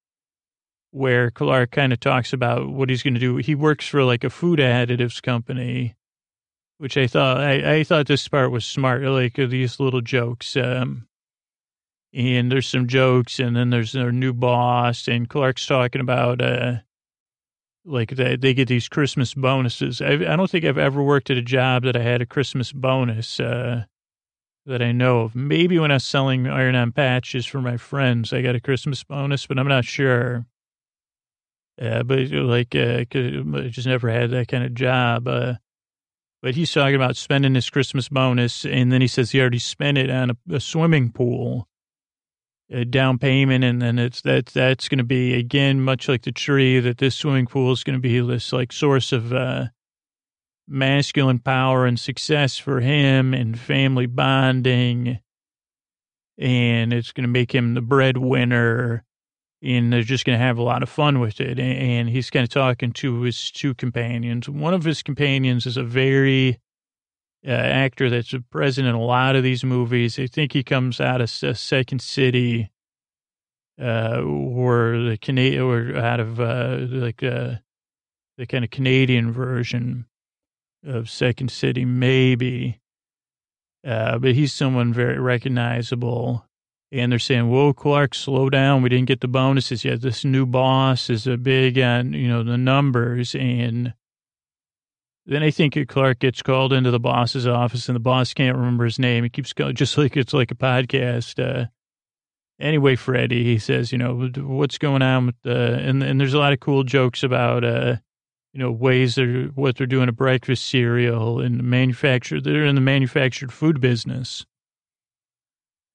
[0.91, 3.35] where Clark kind of talks about what he's going to do.
[3.37, 5.95] He works for like a food additives company,
[6.79, 10.57] which I thought I, I thought this part was smart, like these little jokes.
[10.57, 11.06] Um,
[12.13, 16.77] and there's some jokes, and then there's their new boss, and Clark's talking about uh,
[17.85, 20.01] like they they get these Christmas bonuses.
[20.01, 22.71] I, I don't think I've ever worked at a job that I had a Christmas
[22.71, 23.85] bonus uh,
[24.65, 25.35] that I know of.
[25.35, 29.45] Maybe when I was selling iron-on patches for my friends, I got a Christmas bonus,
[29.45, 30.45] but I'm not sure.
[31.79, 35.27] Uh, but like, uh, I just never had that kind of job.
[35.27, 35.53] Uh,
[36.41, 39.97] but he's talking about spending his Christmas bonus, and then he says he already spent
[39.97, 41.67] it on a, a swimming pool
[42.69, 46.31] a down payment, and then it's that that's going to be again much like the
[46.31, 49.65] tree that this swimming pool is going to be this like source of uh,
[50.67, 55.19] masculine power and success for him and family bonding,
[56.37, 59.03] and it's going to make him the breadwinner.
[59.63, 61.59] And they're just going to have a lot of fun with it.
[61.59, 64.47] And he's kind of talking to his two companions.
[64.47, 66.59] One of his companions is a very
[67.45, 70.17] uh, actor that's present in a lot of these movies.
[70.19, 72.71] I think he comes out of Second City,
[73.81, 77.55] uh, or the Canadian, or out of uh, like uh,
[78.37, 80.05] the kind of Canadian version
[80.85, 82.79] of Second City, maybe.
[83.85, 86.43] Uh, but he's someone very recognizable.
[86.91, 88.81] And they're saying, "Whoa, Clark, slow down.
[88.81, 90.01] We didn't get the bonuses yet.
[90.01, 93.93] This new boss is a big on you know the numbers and."
[95.27, 98.85] Then I think Clark gets called into the boss's office and the boss can't remember
[98.85, 99.25] his name.
[99.25, 101.37] He keeps going, just like it's like a podcast.
[101.43, 101.67] Uh,
[102.59, 106.39] anyway, Freddie, he says, you know, what's going on with the, and, and there's a
[106.39, 107.97] lot of cool jokes about, uh,
[108.53, 112.81] you know, ways they're, what they're doing a breakfast cereal and manufacture, they're in the
[112.81, 114.45] manufactured food business.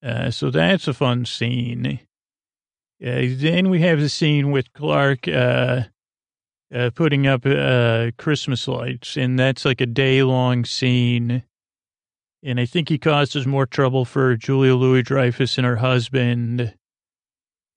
[0.03, 1.99] Uh, so that's a fun scene.
[3.03, 5.83] Uh, then we have the scene with Clark, uh,
[6.73, 11.43] uh, putting up uh, Christmas lights, and that's like a day long scene.
[12.43, 16.73] And I think he causes more trouble for Julia Louis Dreyfus and her husband.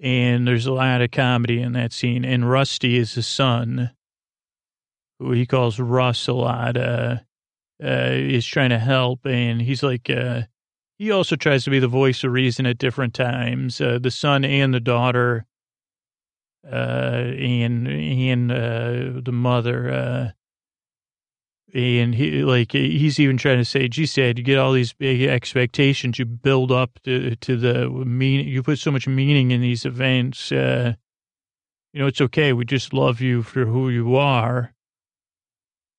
[0.00, 2.24] And there's a lot of comedy in that scene.
[2.24, 3.92] And Rusty is his son,
[5.20, 7.18] who he calls Russ a lot, uh,
[7.82, 9.24] uh, is trying to help.
[9.24, 10.42] And he's like, uh,
[10.98, 13.80] he also tries to be the voice of reason at different times.
[13.80, 15.46] Uh, the son and the daughter
[16.74, 20.30] and and uh, the mother, uh,
[21.74, 25.22] and he like he's even trying to say, "Gee, said you get all these big
[25.22, 29.84] expectations, you build up to to the meaning, you put so much meaning in these
[29.84, 30.50] events.
[30.50, 30.94] Uh,
[31.92, 32.52] you know, it's okay.
[32.52, 34.72] We just love you for who you are."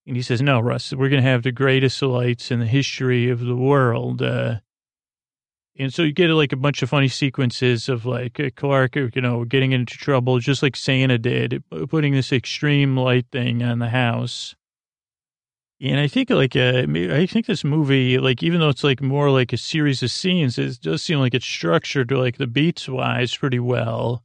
[0.05, 3.29] And he says, "No, Russ, we're going to have the greatest lights in the history
[3.29, 4.59] of the world." Uh,
[5.79, 9.09] and so you get like a bunch of funny sequences of like uh, Clark, uh,
[9.13, 13.79] you know, getting into trouble, just like Santa did, putting this extreme light thing on
[13.79, 14.55] the house.
[15.79, 19.29] And I think like uh, I think this movie, like even though it's like more
[19.29, 23.35] like a series of scenes, it does seem like it's structured like the beats wise
[23.35, 24.23] pretty well.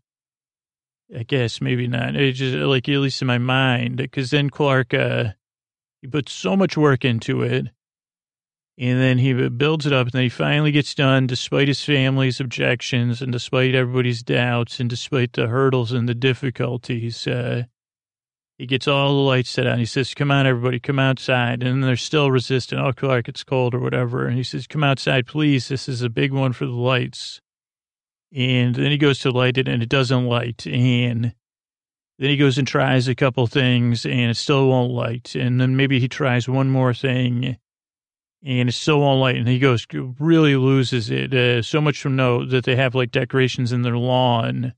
[1.14, 2.16] I guess maybe not.
[2.16, 5.32] It just like at least in my mind, because then Clark, uh,
[6.00, 7.66] he put so much work into it
[8.78, 12.40] and then he builds it up, and then he finally gets done, despite his family's
[12.40, 17.26] objections, and despite everybody's doubts, and despite the hurdles and the difficulties.
[17.26, 17.64] Uh,
[18.58, 19.78] he gets all the lights set on.
[19.78, 22.80] He says, "Come on, everybody, come outside." And they're still resistant.
[22.80, 24.26] Oh, Clark, it's cold or whatever.
[24.26, 25.68] And he says, "Come outside, please.
[25.68, 27.40] This is a big one for the lights."
[28.34, 30.66] And then he goes to light it, and it doesn't light.
[30.66, 31.34] And
[32.18, 35.34] then he goes and tries a couple things, and it still won't light.
[35.34, 37.58] And then maybe he tries one more thing
[38.44, 39.36] and it's so all light.
[39.36, 41.32] And he goes, really loses it.
[41.32, 44.74] Uh, so much from no that they have like decorations in their lawn.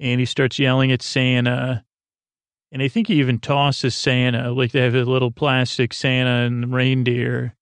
[0.00, 1.84] And he starts yelling at Santa.
[2.72, 6.72] And I think he even tosses Santa, like they have a little plastic Santa and
[6.72, 7.54] reindeer.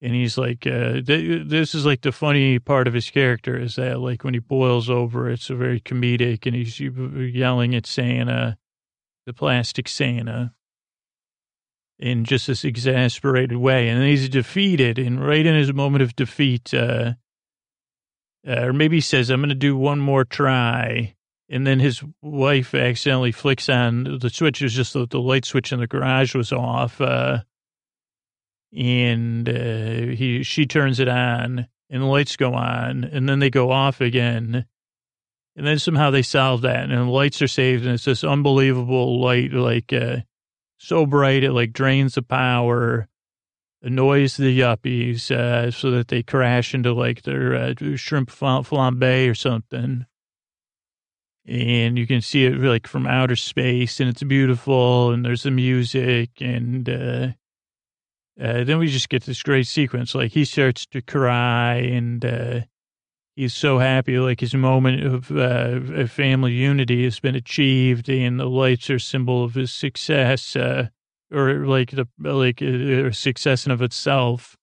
[0.00, 3.74] And he's like, uh, th- this is like the funny part of his character is
[3.76, 8.56] that like when he boils over, it's a very comedic and he's yelling at Santa,
[9.26, 10.54] the plastic Santa
[11.98, 13.88] in just this exasperated way.
[13.88, 17.14] And he's defeated, and right in his moment of defeat, uh,
[18.46, 21.14] uh, or maybe he says, I'm going to do one more try.
[21.50, 24.60] And then his wife accidentally flicks on the switch.
[24.60, 27.00] It was just the, the light switch in the garage was off.
[27.00, 27.40] Uh,
[28.76, 33.50] and uh, he she turns it on, and the lights go on, and then they
[33.50, 34.66] go off again.
[35.56, 39.20] And then somehow they solve that, and the lights are saved, and it's this unbelievable
[39.20, 40.18] light, like uh,
[40.78, 43.08] so bright it like drains the power,
[43.82, 49.34] annoys the yuppies, uh, so that they crash into like their uh, shrimp flambe or
[49.34, 50.06] something.
[51.46, 55.10] And you can see it like from outer space, and it's beautiful.
[55.10, 57.28] And there's the music, and uh,
[58.40, 60.14] uh, then we just get this great sequence.
[60.14, 62.60] Like he starts to cry, and uh,
[63.38, 68.46] he's so happy, like his moment of uh, family unity has been achieved, and the
[68.46, 70.88] lights are symbol of his success, uh,
[71.32, 74.56] or like the like a success in of itself.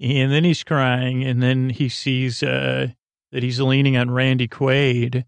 [0.00, 2.88] And then he's crying, and then he sees uh,
[3.32, 5.24] that he's leaning on Randy Quaid,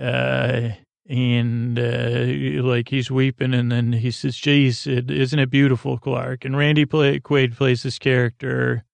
[0.00, 0.70] uh,
[1.08, 6.56] and uh, like he's weeping, and then he says, "Geez, isn't it beautiful, Clark?" And
[6.56, 8.84] Randy play, Quaid plays this character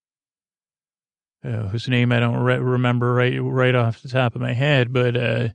[1.47, 4.93] uh, whose name I don't re- remember right right off the top of my head,
[4.93, 5.49] but uh,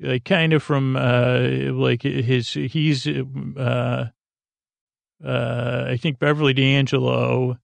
[0.00, 1.40] like kind of from uh,
[1.72, 4.06] like his he's uh,
[5.24, 7.58] uh, I think Beverly D'Angelo.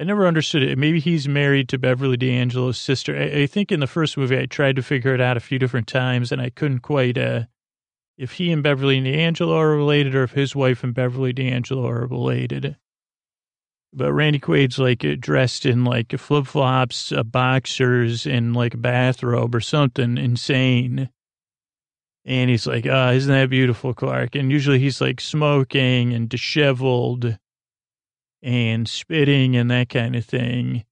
[0.00, 0.78] I never understood it.
[0.78, 3.16] Maybe he's married to Beverly D'Angelo's sister.
[3.16, 5.58] I, I, think in the first movie I tried to figure it out a few
[5.58, 7.18] different times, and I couldn't quite.
[7.18, 7.44] Uh,
[8.16, 12.06] if he and Beverly D'Angelo are related, or if his wife and Beverly D'Angelo are
[12.06, 12.76] related.
[13.92, 18.78] But Randy Quaid's like uh, dressed in like flip flops, uh, boxers, and like a
[18.78, 21.08] bathrobe or something insane.
[22.24, 24.34] And he's like, oh, isn't that beautiful, Clark?
[24.34, 27.38] And usually he's like smoking and disheveled
[28.42, 30.84] and spitting and that kind of thing.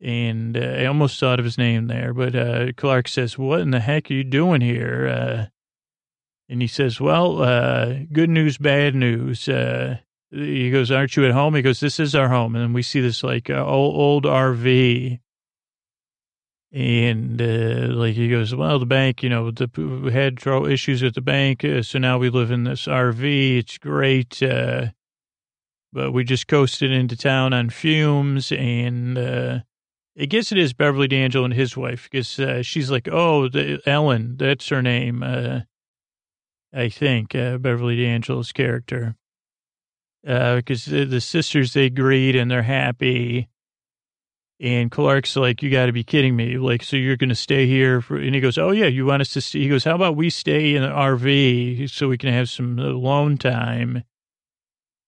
[0.00, 3.70] And uh, I almost thought of his name there, but uh, Clark says, What in
[3.70, 5.06] the heck are you doing here?
[5.08, 5.46] Uh,
[6.48, 9.48] and he says, Well, uh, good news, bad news.
[10.34, 11.54] He goes, aren't you at home?
[11.54, 12.56] He goes, this is our home.
[12.56, 15.20] And we see this like uh, old, old RV.
[16.72, 19.70] And uh, like he goes, well, the bank, you know, the,
[20.02, 23.58] we had issues with the bank, uh, so now we live in this RV.
[23.58, 24.86] It's great, uh,
[25.92, 29.60] but we just coasted into town on fumes, and uh,
[30.20, 33.80] I guess it is Beverly D'Angelo and his wife because uh, she's like, oh, the,
[33.86, 35.60] Ellen, that's her name, uh,
[36.72, 39.14] I think, Beverly D'Angelo's character,
[40.24, 43.48] because the, the sisters they agreed and they're happy
[44.60, 46.56] and Clark's like, you got to be kidding me.
[46.58, 49.20] Like, so you're going to stay here for, and he goes, oh yeah, you want
[49.20, 49.60] us to stay?
[49.60, 53.36] He goes, how about we stay in the RV so we can have some alone
[53.36, 54.04] time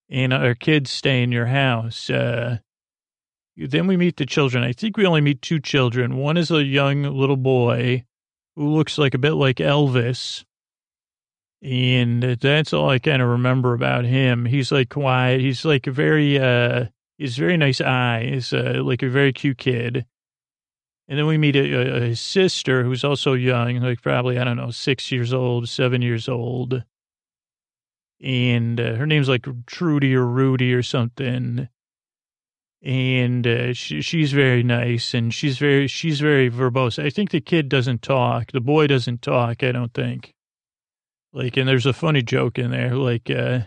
[0.09, 2.11] and our kids stay in your house.
[2.11, 2.59] Uh,
[3.57, 4.63] then we meet the children.
[4.63, 6.17] I think we only meet two children.
[6.17, 8.05] One is a young little boy
[8.57, 10.45] who looks like a bit like Elvis.
[11.63, 14.45] And that's all I kind of remember about him.
[14.45, 15.41] He's like quiet.
[15.41, 16.87] He's like a very, uh,
[17.19, 20.05] He's very nice eyes, uh, like a very cute kid.
[21.09, 24.71] And then we meet a, a, sister who's also young, like probably, I don't know,
[24.71, 26.83] six years old, seven years old.
[28.23, 31.69] And uh, her name's like Trudy or Rudy or something.
[32.83, 37.03] And uh, she, she's very nice and she's very, she's very verbose.
[37.03, 38.53] I think the kid doesn't talk.
[38.53, 40.35] The boy doesn't talk, I don't think.
[41.37, 43.61] Like, and there's a funny joke in there, like, uh,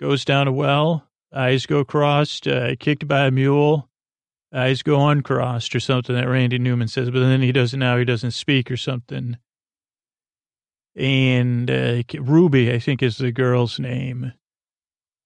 [0.00, 3.90] goes down a well eyes go crossed, uh, kicked by a mule,
[4.54, 8.04] eyes go uncrossed or something that Randy Newman says, but then he doesn't now, he
[8.04, 9.36] doesn't speak or something.
[10.96, 14.32] And uh, Ruby, I think, is the girl's name.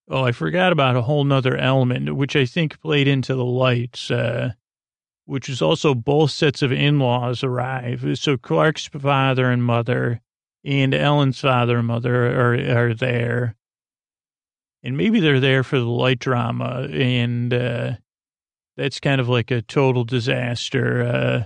[0.09, 4.11] Oh, I forgot about a whole nother element, which I think played into the lights,
[4.11, 4.53] uh,
[5.27, 8.19] which is also both sets of in-laws arrive.
[8.19, 10.23] So Clark's father and mother
[10.69, 13.57] and Ellen's father and mother are, are there
[14.83, 17.93] and maybe they're there for the light drama, and uh,
[18.77, 21.03] that's kind of like a total disaster.
[21.03, 21.45] Uh,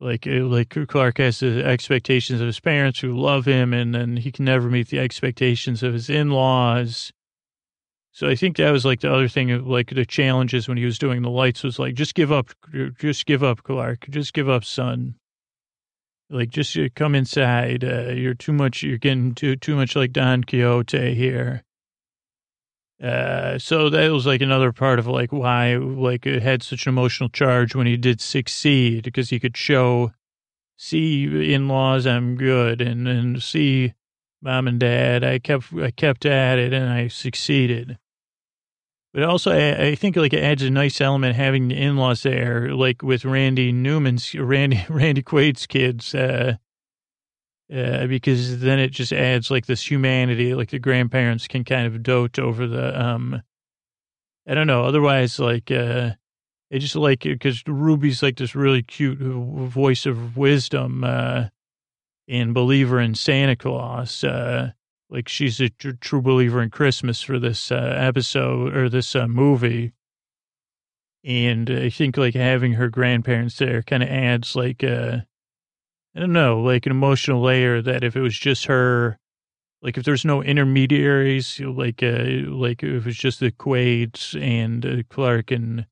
[0.00, 4.16] like uh, like Clark has the expectations of his parents who love him, and then
[4.16, 7.12] he can never meet the expectations of his in-laws.
[8.14, 10.98] So I think that was like the other thing, like the challenges when he was
[10.98, 12.50] doing the lights was like, just give up,
[12.98, 15.14] just give up, Clark, just give up, son.
[16.32, 17.84] Like, just uh, come inside.
[17.84, 18.82] Uh, you're too much.
[18.82, 21.62] You're getting too too much like Don Quixote here.
[23.02, 26.90] Uh, so that was like another part of like why like it had such an
[26.90, 30.12] emotional charge when he did succeed because he could show,
[30.76, 33.94] see in-laws I'm good and and see
[34.40, 37.98] mom and dad I kept I kept at it and I succeeded.
[39.14, 43.02] But also I, think like it adds a nice element having the in-laws there like
[43.02, 46.14] with Randy Newman's Randy Randy Quaid's kids.
[46.14, 46.56] Uh,
[47.72, 52.02] uh, because then it just adds like this humanity, like the grandparents can kind of
[52.02, 53.40] dote over the, um,
[54.46, 54.84] I don't know.
[54.84, 56.10] Otherwise, like, uh,
[56.70, 61.46] it just like, because Ruby's like this really cute voice of wisdom, uh,
[62.28, 64.22] and believer in Santa Claus.
[64.22, 64.72] Uh,
[65.12, 69.28] like she's a tr- true believer in Christmas for this, uh, episode or this, uh,
[69.28, 69.92] movie.
[71.22, 75.18] And I think like having her grandparents there kind of adds like, uh,
[76.16, 79.18] I don't know, like an emotional layer that if it was just her,
[79.82, 85.02] like if there's no intermediaries, like uh, like if it's just the Quaids and uh,
[85.10, 85.86] Clark and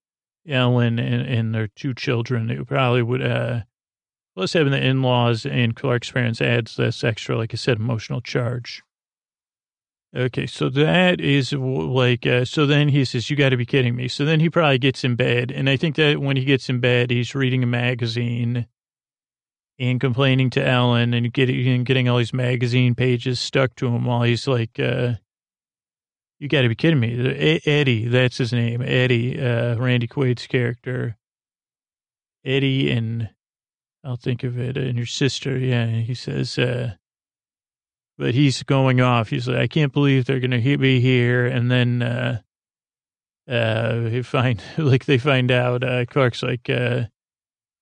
[0.49, 3.23] Ellen and, and their two children, it probably would.
[3.23, 3.61] Uh,
[4.35, 8.83] plus, having the in-laws and Clark's parents adds this extra, like I said, emotional charge.
[10.15, 13.95] Okay, so that is like, uh, so then he says, You got to be kidding
[13.95, 14.09] me.
[14.09, 15.53] So then he probably gets in bed.
[15.53, 18.67] And I think that when he gets in bed, he's reading a magazine
[19.81, 24.23] and complaining to Ellen and getting getting all these magazine pages stuck to him while
[24.23, 25.15] he's like, uh,
[26.39, 31.17] "You got to be kidding me!" Eddie, that's his name, Eddie, uh, Randy Quaid's character,
[32.45, 33.31] Eddie, and
[34.05, 35.57] I'll think of it, and your sister.
[35.57, 36.97] Yeah, he says, uh,
[38.21, 39.31] but he's going off.
[39.31, 42.03] He's like, "I can't believe they're going to be here," and then.
[42.03, 42.41] uh
[43.51, 47.05] uh, he find like they find out, uh, Clark's like, uh,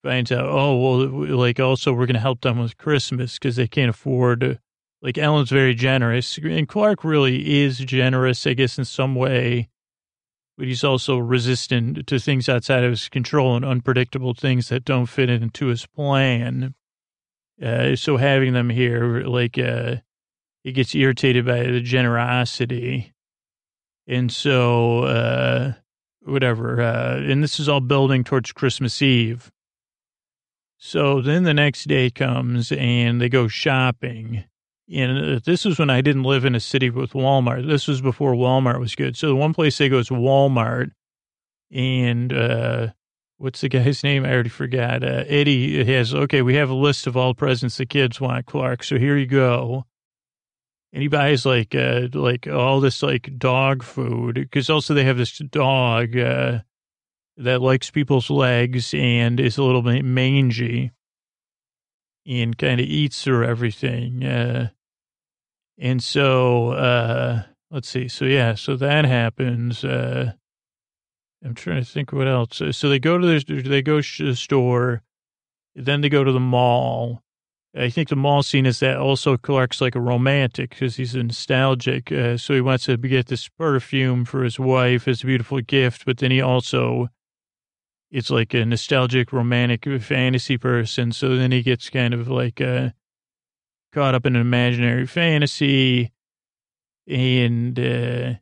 [0.03, 3.69] finds out, oh, well, like also we're going to help them with Christmas because they
[3.69, 4.59] can't afford,
[5.03, 9.69] like Ellen's very generous and Clark really is generous, I guess, in some way,
[10.57, 15.07] but he's also resistant to things outside of his control and unpredictable things that don't
[15.07, 16.75] fit into his plan.
[17.63, 19.97] Uh, so having them here, like, uh,
[20.69, 23.15] he gets irritated by the generosity.
[24.07, 25.73] And so, uh,
[26.21, 26.83] whatever.
[26.83, 29.51] Uh, and this is all building towards Christmas Eve.
[30.77, 34.45] So then the next day comes and they go shopping.
[34.93, 37.67] And uh, this is when I didn't live in a city with Walmart.
[37.67, 39.17] This was before Walmart was good.
[39.17, 40.91] So the one place they go is Walmart.
[41.73, 42.89] And uh,
[43.39, 44.27] what's the guy's name?
[44.27, 45.03] I already forgot.
[45.03, 48.85] Uh, Eddie has, okay, we have a list of all presents the kids want, Clark.
[48.85, 49.87] So here you go.
[50.93, 55.19] And he buys like, uh, like all this like dog food because also they have
[55.19, 56.61] this dog, uh,
[57.37, 60.91] that likes people's legs and is a little bit mangy
[62.27, 64.25] and kind of eats through everything.
[64.25, 64.71] Uh,
[65.79, 68.09] and so, uh, let's see.
[68.09, 69.85] So yeah, so that happens.
[69.85, 70.33] Uh,
[71.45, 72.61] I'm trying to think what else.
[72.73, 75.03] So they go to the, they go to the store,
[75.75, 77.23] then they go to the mall.
[77.77, 82.11] I think the mall scene is that also Clark's like a romantic because he's nostalgic.
[82.11, 86.05] Uh, so he wants to get this perfume for his wife as a beautiful gift,
[86.07, 87.09] but then he also,
[88.11, 91.13] it's like a nostalgic romantic fantasy person.
[91.13, 92.91] So then he gets kind of like uh,
[93.93, 96.11] caught up in an imaginary fantasy
[97.07, 98.35] and, uh,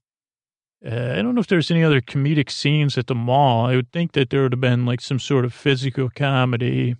[0.84, 3.66] uh, I don't know if there's any other comedic scenes at the mall.
[3.66, 6.96] I would think that there would have been like some sort of physical comedy.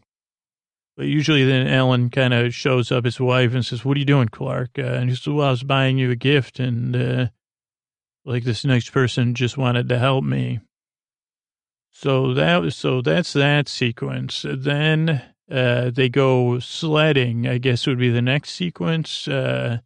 [0.97, 4.07] But usually then Ellen kind of shows up, his wife, and says, what are you
[4.07, 4.79] doing, Clark?
[4.79, 7.27] Uh, and he says, well, I was buying you a gift and, uh,
[8.25, 10.61] like this next person just wanted to help me.
[11.93, 14.45] So that was, so that's that sequence.
[14.49, 19.29] Then, uh, they go sledding, I guess would be the next sequence.
[19.29, 19.79] Uh,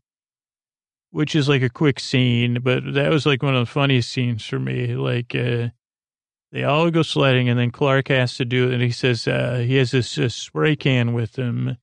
[1.10, 4.46] which is like a quick scene, but that was like one of the funniest scenes
[4.46, 4.94] for me.
[4.94, 5.70] Like, uh,
[6.52, 8.74] they all go sledding and then Clark has to do it.
[8.74, 11.76] And he says, uh, he has this uh, spray can with him.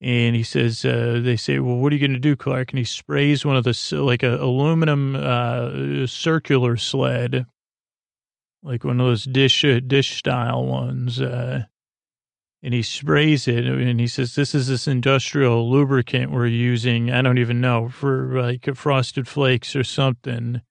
[0.00, 2.70] And he says, uh, they say, well, what are you going to do, Clark?
[2.70, 7.46] And he sprays one of the, like a aluminum, uh, circular sled,
[8.62, 11.20] like one of those dish, uh, dish style ones.
[11.20, 11.64] Uh,
[12.62, 17.10] and he sprays it and he says, this is this industrial lubricant we're using.
[17.10, 20.62] I don't even know for like frosted flakes or something.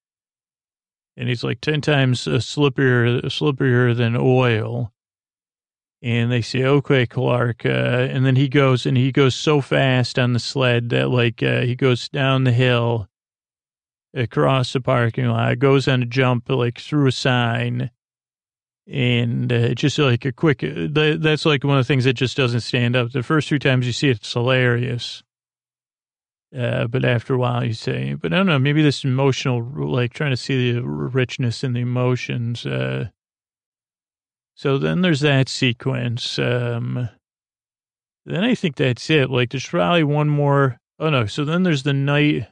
[1.16, 4.92] And he's like 10 times uh, slipperier, slipperier than oil.
[6.02, 7.66] And they say, okay, Clark.
[7.66, 11.42] Uh, and then he goes and he goes so fast on the sled that like,
[11.42, 13.08] uh, he goes down the hill
[14.14, 17.90] across the parking lot, goes on a jump like through a sign
[18.88, 20.88] and uh, just like a quick, uh,
[21.18, 23.12] that's like one of the things that just doesn't stand up.
[23.12, 25.24] The first few times you see it, it's hilarious.
[26.56, 30.14] Uh, but after a while you say, but I don't know, maybe this emotional, like
[30.14, 32.66] trying to see the richness in the emotions.
[32.66, 33.10] Uh,
[34.56, 36.38] so then there's that sequence.
[36.38, 37.10] Um,
[38.26, 39.32] then I think that's it.
[39.32, 40.78] Like there's probably one more.
[41.00, 41.26] Oh no.
[41.26, 42.48] So then there's the night,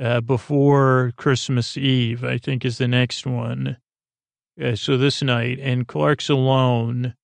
[0.00, 3.76] uh, before Christmas Eve, I think is the next one
[4.60, 7.14] uh, so this night, and Clark's alone,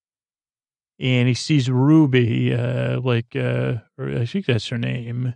[1.01, 5.35] and he sees Ruby, uh, like, uh, I think that's her name.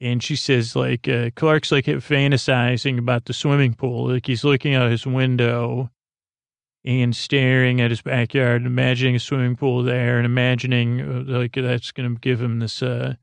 [0.00, 4.08] And she says, like, uh, Clark's like fantasizing about the swimming pool.
[4.08, 5.90] Like he's looking out his window
[6.84, 11.92] and staring at his backyard, imagining a swimming pool there and imagining uh, like that's
[11.92, 13.14] going to give him this, uh,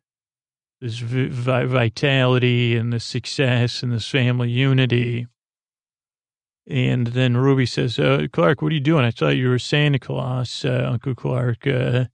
[0.81, 5.27] this vitality and this success and this family unity.
[6.67, 9.03] And then Ruby says, uh, Clark, what are you doing?
[9.03, 11.67] I thought you were Santa Claus, uh, Uncle Clark.
[11.67, 12.05] Uh,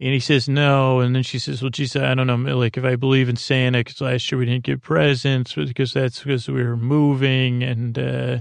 [0.00, 0.98] and he says, no.
[0.98, 2.36] And then she says, well, geez, I don't know.
[2.58, 6.18] Like, if I believe in Santa, because last year we didn't get presents, because that's
[6.18, 7.62] because we were moving.
[7.62, 8.38] And uh,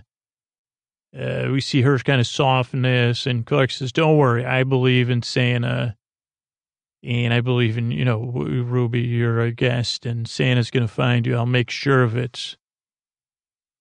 [1.15, 3.27] uh, we see her kind of softness.
[3.27, 4.43] And Clark says, don't worry.
[4.43, 5.95] I believe in Santa.
[7.03, 11.25] And I believe in, you know, Ruby, you're a guest, and Santa's going to find
[11.25, 11.35] you.
[11.35, 12.57] I'll make sure of it.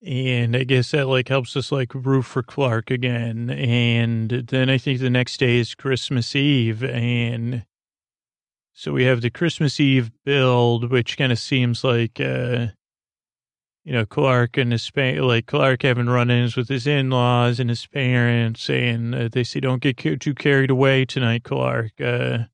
[0.03, 3.51] And I guess that like helps us like root for Clark again.
[3.51, 6.83] And then I think the next day is Christmas Eve.
[6.83, 7.67] And
[8.73, 12.69] so we have the Christmas Eve build, which kind of seems like, uh,
[13.85, 18.63] you know, Clark and his, like Clark having run-ins with his in-laws and his parents
[18.63, 21.93] saying, uh, they say, don't get too carried away tonight, Clark.
[22.01, 22.45] Uh,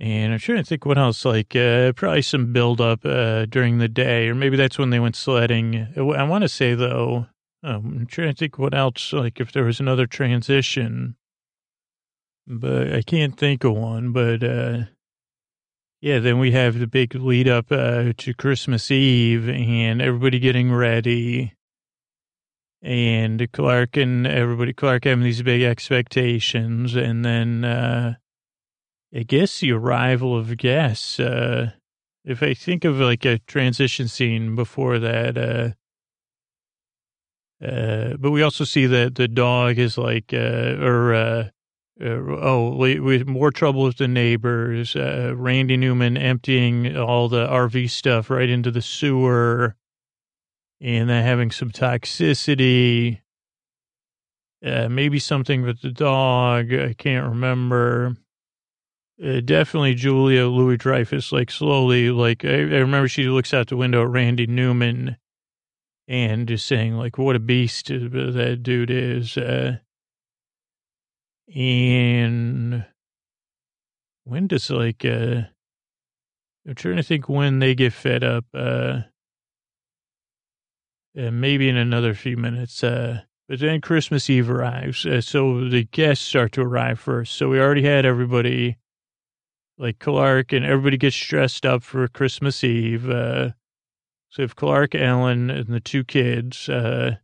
[0.00, 3.88] and I'm trying to think what else, like uh, probably some buildup uh, during the
[3.88, 5.88] day, or maybe that's when they went sledding.
[5.96, 7.26] I want to say, though,
[7.62, 11.16] um, I'm trying to think what else, like if there was another transition,
[12.46, 14.12] but I can't think of one.
[14.12, 14.84] But uh,
[16.00, 20.72] yeah, then we have the big lead up uh, to Christmas Eve and everybody getting
[20.72, 21.52] ready.
[22.82, 26.94] And Clark and everybody, Clark having these big expectations.
[26.96, 28.14] And then, uh,
[29.14, 31.18] I guess the arrival of guests.
[31.18, 31.72] Uh,
[32.24, 35.70] if I think of like a transition scene before that, uh,
[37.64, 41.48] uh, but we also see that the dog is like, uh, or, uh,
[42.00, 44.96] uh, oh, with more trouble with the neighbors.
[44.96, 49.76] Uh, Randy Newman emptying all the RV stuff right into the sewer,
[50.80, 53.20] and then having some toxicity.
[54.62, 56.72] Maybe something with the dog.
[56.72, 58.16] I can't remember.
[59.22, 63.76] Uh, definitely Julia Louis Dreyfus, like slowly, like I, I, remember she looks out the
[63.76, 65.16] window at Randy Newman
[66.08, 69.36] and just saying, like, what a beast that dude is.
[69.36, 69.76] Uh,
[71.54, 72.84] and
[74.24, 75.42] when does, like, uh,
[76.66, 78.44] I'm trying to think when they get fed up.
[78.54, 79.02] Uh,
[81.18, 82.82] uh maybe in another few minutes.
[82.82, 85.04] Uh, but then Christmas Eve arrives.
[85.04, 87.34] Uh, so the guests start to arrive first.
[87.34, 88.78] So we already had everybody,
[89.80, 93.08] like Clark, and everybody gets dressed up for Christmas Eve.
[93.08, 93.50] Uh,
[94.28, 97.16] so if Clark, Ellen, and the two kids, uh,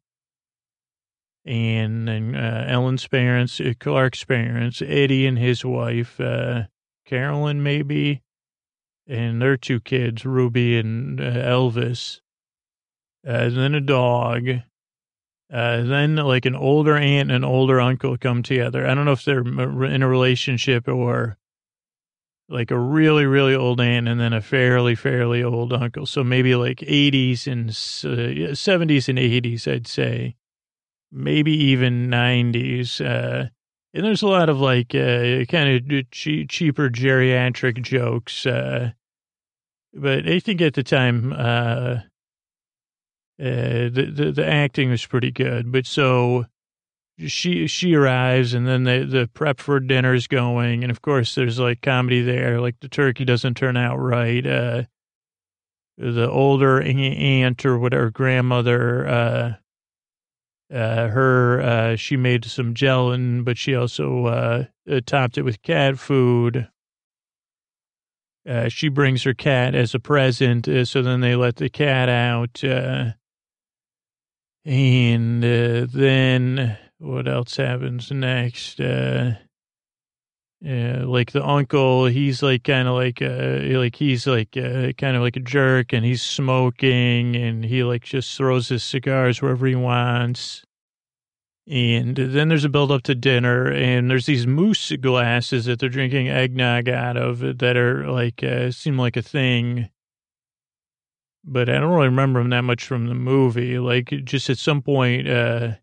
[1.44, 6.62] and then uh, Ellen's parents, uh, Clark's parents, Eddie and his wife, uh,
[7.04, 8.22] Carolyn maybe,
[9.06, 12.20] and their two kids, Ruby and uh, Elvis,
[13.26, 14.46] uh, then a dog,
[15.50, 18.86] then like an older aunt and an older uncle come together.
[18.86, 21.36] I don't know if they're in a relationship or
[22.48, 26.06] like a really, really old aunt and then a fairly, fairly old uncle.
[26.06, 30.36] So maybe like 80s and uh, 70s and 80s, I'd say.
[31.10, 33.00] Maybe even 90s.
[33.00, 33.48] Uh,
[33.94, 38.46] and there's a lot of like uh, kind of che- cheaper geriatric jokes.
[38.46, 38.90] Uh,
[39.94, 42.00] but I think at the time, uh,
[43.38, 46.44] uh, the, the, the acting was pretty good, but so
[47.18, 51.34] she she arrives and then the the prep for dinner is going, and of course
[51.34, 54.46] there's like comedy there, like the turkey doesn't turn out right.
[54.46, 54.82] Uh,
[55.98, 59.52] the older aunt or whatever grandmother, uh,
[60.74, 65.62] uh, her uh, she made some gelatin, but she also uh, uh topped it with
[65.62, 66.68] cat food.
[68.46, 72.08] Uh, she brings her cat as a present, uh, so then they let the cat
[72.08, 72.62] out.
[72.62, 73.12] Uh,
[74.64, 78.80] and uh, then what else happens next?
[78.80, 79.34] Uh,
[80.60, 85.16] yeah, like the uncle, he's like kind of like uh, like he's like uh, kind
[85.16, 89.66] of like a jerk, and he's smoking, and he like just throws his cigars wherever
[89.66, 90.64] he wants.
[91.68, 95.88] And then there's a build up to dinner, and there's these moose glasses that they're
[95.88, 99.90] drinking eggnog out of that are like uh, seem like a thing
[101.46, 103.78] but I don't really remember him that much from the movie.
[103.78, 105.74] Like, just at some point, uh,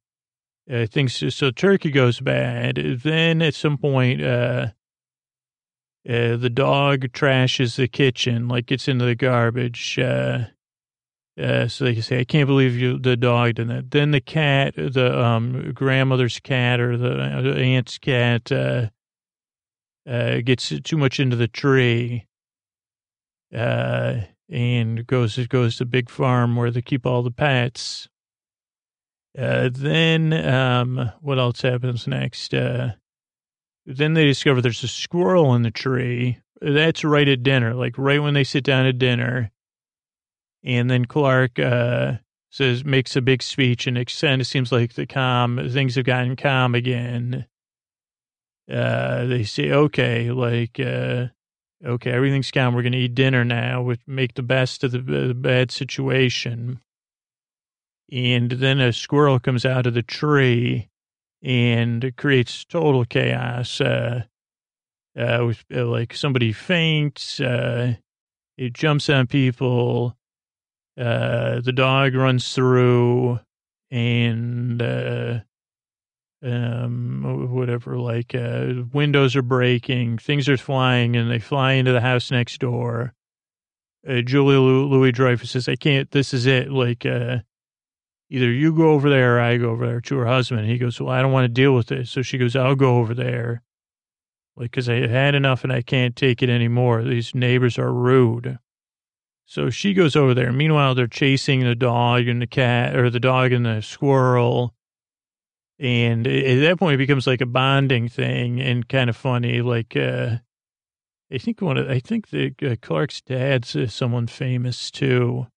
[0.72, 2.99] uh, things, so turkey goes bad.
[3.03, 4.68] Then at some point, uh,
[6.07, 9.97] uh, the dog trashes the kitchen, like gets into the garbage.
[9.97, 10.45] Uh,
[11.41, 13.91] uh, so they say, I can't believe you, the dog did that.
[13.91, 18.89] Then the cat, the, um, grandmother's cat or the aunt's cat, uh,
[20.07, 22.28] uh, gets too much into the tree.
[23.53, 28.07] Uh, and goes goes to big farm where they keep all the pets.
[29.38, 32.53] Uh, then um, what else happens next?
[32.53, 32.91] Uh,
[33.86, 36.39] then they discover there's a squirrel in the tree.
[36.61, 39.51] That's right at dinner, like right when they sit down at dinner.
[40.63, 42.13] And then Clark uh,
[42.51, 46.05] says makes a big speech, and it kind of seems like the calm things have
[46.05, 47.47] gotten calm again.
[48.71, 51.27] Uh, they say, okay, like uh,
[51.84, 52.73] okay, everything's gone.
[52.75, 53.81] We're going to eat dinner now.
[53.81, 56.79] We make the best of the bad situation.
[58.14, 60.89] And then a squirrel comes out of the tree
[61.41, 63.82] and creates total chaos.
[63.82, 64.26] Uh,
[65.18, 67.95] uh, with, uh, like somebody faints, uh,
[68.57, 70.16] it jumps on people,
[70.99, 73.39] uh, the dog runs through,
[73.89, 75.39] and uh,
[76.43, 82.01] um, whatever, like, uh, windows are breaking, things are flying, and they fly into the
[82.01, 83.14] house next door.
[84.07, 86.72] Uh, Julia Louis Dreyfus says, I can't, this is it.
[86.72, 87.39] Like, uh,
[88.34, 90.67] either you go over there or I go over there to her husband.
[90.67, 92.11] He goes, well, I don't want to deal with this.
[92.11, 93.61] So she goes, I'll go over there.
[94.55, 97.03] Like, cause I had enough and I can't take it anymore.
[97.03, 98.59] These neighbors are rude.
[99.45, 100.51] So she goes over there.
[100.51, 104.73] Meanwhile, they're chasing the dog and the cat or the dog and the squirrel
[105.79, 109.61] and at that point, it becomes like a bonding thing and kind of funny.
[109.61, 110.38] Like, uh,
[111.31, 115.47] I think one of, I think the uh, Clark's dad's uh, someone famous too,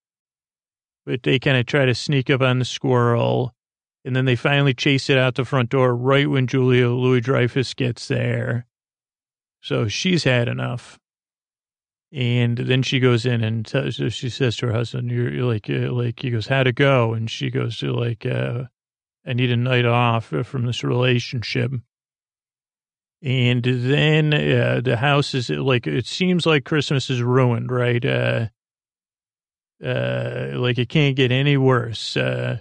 [1.07, 3.55] but they kind of try to sneak up on the squirrel
[4.05, 7.75] and then they finally chase it out the front door right when Julia Louis Dreyfus
[7.75, 8.67] gets there.
[9.61, 10.99] So she's had enough.
[12.13, 13.67] And then she goes in and
[14.13, 17.15] she says to her husband, you're, you're like, uh, like, he goes, how'd it go?
[17.15, 18.65] And she goes to like, uh,
[19.27, 21.73] I need a night off from this relationship.
[23.23, 28.05] And then uh, the house is like, it seems like Christmas is ruined, right?
[29.85, 32.17] Uh, like it can't get any worse.
[32.17, 32.59] Uh,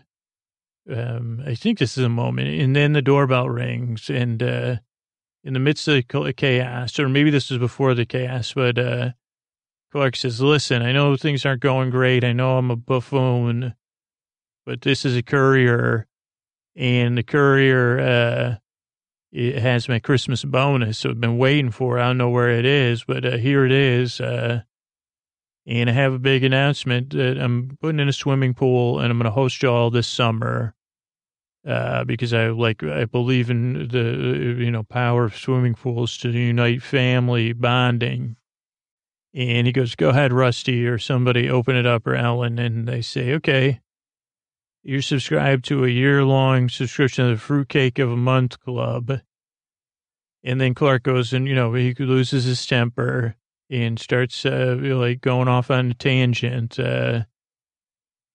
[0.93, 4.75] um, I think this is a moment, and then the doorbell rings, and uh,
[5.43, 9.11] in the midst of the chaos, or maybe this was before the chaos, but uh,
[9.91, 12.23] Clark says, "Listen, I know things aren't going great.
[12.23, 13.73] I know I'm a buffoon,
[14.65, 16.07] but this is a courier,
[16.75, 18.55] and the courier uh,
[19.31, 20.99] it has my Christmas bonus.
[20.99, 21.97] So I've been waiting for.
[21.97, 22.01] It.
[22.01, 24.63] I don't know where it is, but uh, here it is." Uh,
[25.67, 29.17] and I have a big announcement that I'm putting in a swimming pool and I'm
[29.17, 30.73] going to host y'all this summer.
[31.65, 36.29] Uh, because I like, I believe in the, you know, power of swimming pools to
[36.29, 38.35] unite family bonding.
[39.33, 42.59] And he goes, go ahead, Rusty, or somebody open it up, or Ellen.
[42.59, 43.81] And they say, okay,
[44.83, 49.21] you're subscribed to a year long subscription to the Fruitcake of a Month Club.
[50.43, 53.35] And then Clark goes and, you know, he loses his temper
[53.69, 56.79] and starts uh, like going off on a tangent.
[56.79, 57.23] Uh,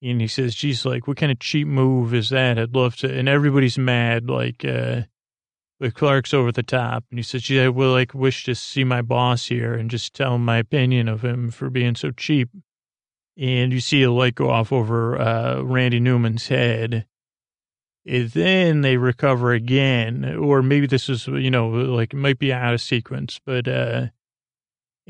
[0.02, 2.58] and he says, geez, like, what kind of cheap move is that?
[2.58, 3.12] I'd love to.
[3.12, 5.02] And everybody's mad, like, uh,
[5.94, 7.04] Clark's over the top.
[7.10, 10.14] And he says, gee, I will, like, wish to see my boss here and just
[10.14, 12.48] tell him my opinion of him for being so cheap.
[13.36, 17.06] And you see a light go off over uh, Randy Newman's head.
[18.06, 22.52] And then they recover again, or maybe this is, you know, like it might be
[22.52, 24.06] out of sequence, but uh,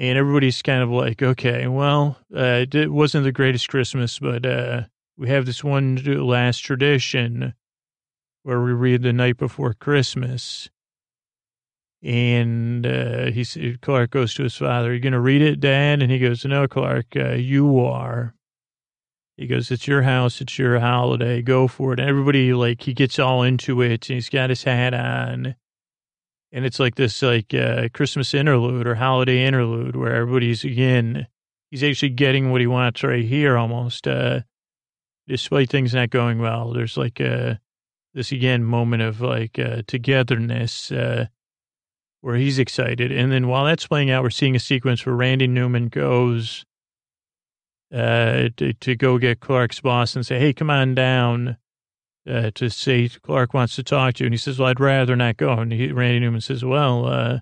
[0.00, 4.84] and everybody's kind of like, okay, well, uh, it wasn't the greatest Christmas, but uh,
[5.18, 5.96] we have this one
[6.26, 7.52] last tradition
[8.42, 10.70] where we read the night before Christmas.
[12.02, 16.00] And uh, he Clark goes to his father, "Are you going to read it, Dad?"
[16.00, 18.34] And he goes, "No, Clark, uh, you are."
[19.36, 21.42] He goes, "It's your house, it's your holiday.
[21.42, 24.08] Go for it." And everybody like he gets all into it.
[24.08, 25.56] And he's got his hat on,
[26.52, 31.26] and it's like this like uh, Christmas interlude or holiday interlude where everybody's again
[31.70, 34.40] he's actually getting what he wants right here almost uh,
[35.28, 36.72] despite things not going well.
[36.72, 37.54] There's like uh,
[38.14, 41.26] this again moment of like uh, togetherness uh,
[42.20, 45.46] where he's excited, and then while that's playing out, we're seeing a sequence where Randy
[45.46, 46.64] Newman goes.
[47.92, 51.56] Uh, to, to go get Clark's boss and say, "Hey, come on down."
[52.28, 54.26] Uh, to say Clark wants to talk to you.
[54.26, 55.52] And he says, well, I'd rather not go.
[55.52, 57.38] And he, Randy Newman says, well, uh,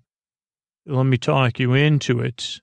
[0.86, 2.60] let me talk you into it.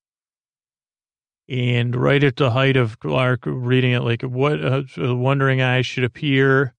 [1.47, 6.03] And right at the height of Clark reading it, like what, uh, wondering I should
[6.03, 6.73] appear.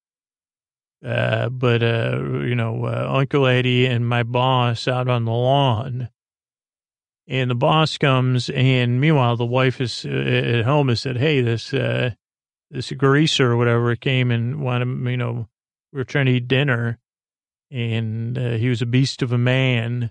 [1.04, 6.08] Uh, but, uh, you know, uh, Uncle Eddie and my boss out on the lawn.
[7.28, 11.40] And the boss comes, and meanwhile, the wife is uh, at home and said, Hey,
[11.40, 12.12] this, uh,
[12.70, 15.48] this greaser or whatever came and wanted, you know,
[15.92, 16.98] we were trying to eat dinner
[17.70, 20.10] and uh, he was a beast of a man.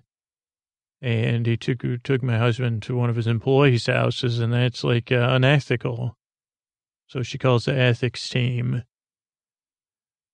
[1.02, 5.12] And he took took my husband to one of his employees' houses, and that's like
[5.12, 6.18] uh, unethical.
[7.08, 8.84] So she calls the ethics team.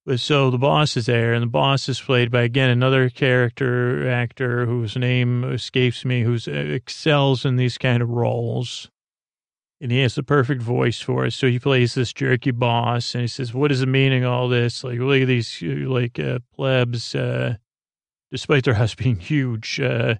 [0.05, 4.09] But so the boss is there, and the boss is played by again another character
[4.09, 8.89] actor whose name escapes me, who uh, excels in these kind of roles
[9.81, 11.33] and he has the perfect voice for it.
[11.33, 14.47] So he plays this jerky boss, and he says, "What is the meaning of all
[14.47, 14.83] this?
[14.83, 17.55] Like, look at these like uh, plebs, uh,
[18.29, 20.15] despite their house being huge." Uh,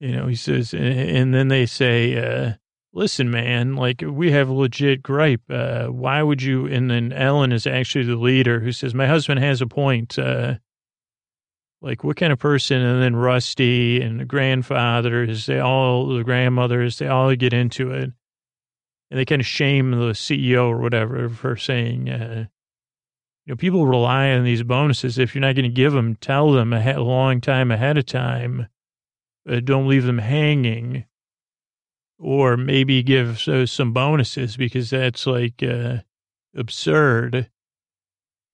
[0.00, 2.54] you know, he says, and, and then they say, uh,
[2.92, 5.42] "Listen, man, like we have a legit gripe.
[5.48, 9.38] Uh, why would you?" And then Ellen is actually the leader who says, "My husband
[9.38, 10.56] has a point." Uh,
[11.82, 12.82] like what kind of person?
[12.82, 18.12] And then Rusty and the grandfathers, they all, the grandmothers, they all get into it
[19.10, 22.46] and they kind of shame the CEO or whatever for saying, uh,
[23.44, 25.18] you know, people rely on these bonuses.
[25.18, 28.06] If you're not going to give them, tell them a, a, long time ahead of
[28.06, 28.68] time.
[29.48, 31.06] Uh, don't leave them hanging,
[32.18, 35.98] or maybe give uh, some bonuses because that's like uh,
[36.54, 37.50] absurd.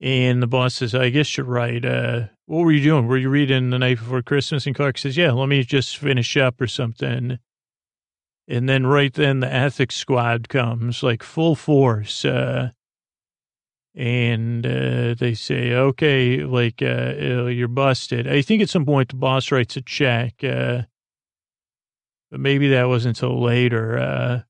[0.00, 1.84] And the boss says, I guess you're right.
[1.84, 3.06] Uh, what were you doing?
[3.06, 4.66] Were you reading the night before Christmas?
[4.66, 7.38] And Clark says, Yeah, let me just finish up or something.
[8.48, 12.24] And then right then the ethics squad comes like full force.
[12.24, 12.70] Uh,
[13.96, 18.28] and uh, they say, okay, like uh, uh, you're busted.
[18.28, 20.82] I think at some point the boss writes a check, uh,
[22.30, 23.98] but maybe that wasn't until later.
[23.98, 24.40] Uh,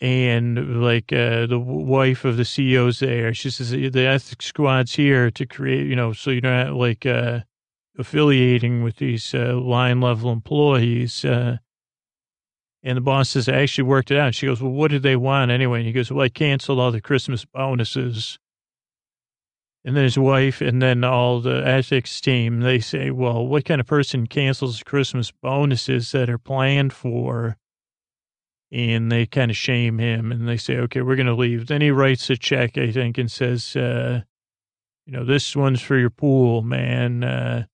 [0.00, 5.32] and like uh, the wife of the CEO's there, she says the ethics squad's here
[5.32, 7.04] to create, you know, so you're not like
[7.98, 11.24] affiliating with these line level employees.
[12.82, 14.34] And the boss says, I actually worked it out.
[14.34, 15.78] She goes, Well, what did they want anyway?
[15.78, 18.38] And he goes, Well, I canceled all the Christmas bonuses.
[19.84, 23.80] And then his wife and then all the ethics team, they say, Well, what kind
[23.80, 27.56] of person cancels Christmas bonuses that are planned for?
[28.70, 31.66] And they kind of shame him and they say, Okay, we're going to leave.
[31.66, 34.22] Then he writes a check, I think, and says, uh,
[35.06, 37.24] you know, this one's for your pool, man.
[37.24, 37.64] Uh,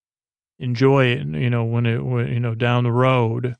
[0.58, 3.56] enjoy it, you know, when it, when, you know, down the road.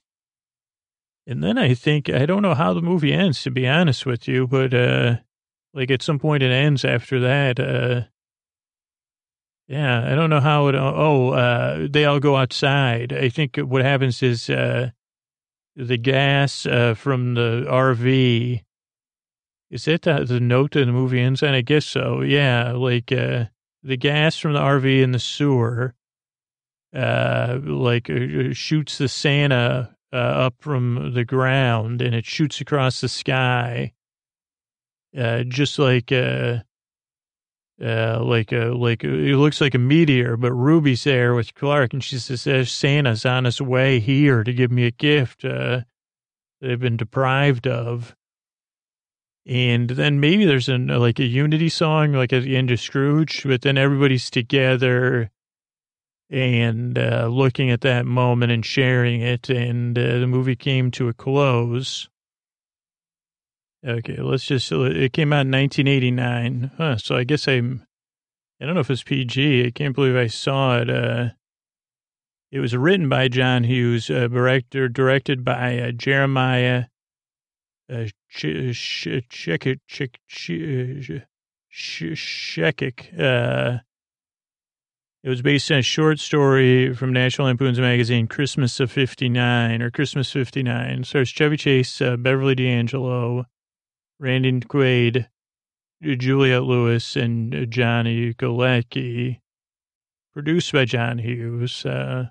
[1.26, 4.28] And then I think, I don't know how the movie ends, to be honest with
[4.28, 5.16] you, but, uh,
[5.72, 7.58] like at some point it ends after that.
[7.58, 8.02] Uh,
[9.66, 13.12] yeah, I don't know how it, oh, uh, they all go outside.
[13.12, 14.90] I think what happens is, uh,
[15.76, 18.62] the gas, uh, from the RV,
[19.70, 21.54] is that the, the note that the movie ends on?
[21.54, 22.20] I guess so.
[22.20, 22.72] Yeah.
[22.72, 23.46] Like, uh,
[23.82, 25.94] the gas from the RV in the sewer,
[26.94, 33.00] uh, like uh, shoots the Santa uh, up from the ground and it shoots across
[33.00, 33.92] the sky.
[35.16, 36.58] Uh, just like, uh,
[37.82, 42.02] uh, like a, like it looks like a meteor, but Ruby's there with Clark and
[42.02, 45.80] she says, Santa's on his way here to give me a gift, uh,
[46.60, 48.14] they've been deprived of.
[49.46, 53.42] And then maybe there's an, like a unity song, like at the end of Scrooge,
[53.44, 55.30] but then everybody's together
[56.30, 59.48] and uh, looking at that moment and sharing it.
[59.48, 62.08] And uh, the movie came to a close.
[63.86, 66.70] Okay, let's just, it came out in 1989.
[66.76, 67.86] Huh, so I guess I'm,
[68.60, 69.66] I don't know if it's PG.
[69.66, 70.88] I can't believe I saw it.
[70.88, 71.30] Uh,
[72.50, 76.84] it was written by John Hughes, uh, director, directed by uh, Jeremiah
[77.90, 79.78] uh, Chechik,
[81.70, 83.78] Chechik, uh,
[85.24, 89.90] it was based on a short story from National Lampoon's magazine, Christmas of 59 or
[89.90, 91.00] Christmas 59.
[91.00, 93.46] It stars Chevy Chase, uh, Beverly D'Angelo,
[94.20, 95.28] Randy Quaid,
[96.02, 99.40] Juliette Lewis, and Johnny Galecki.
[100.34, 101.86] Produced by John Hughes.
[101.86, 102.26] Uh,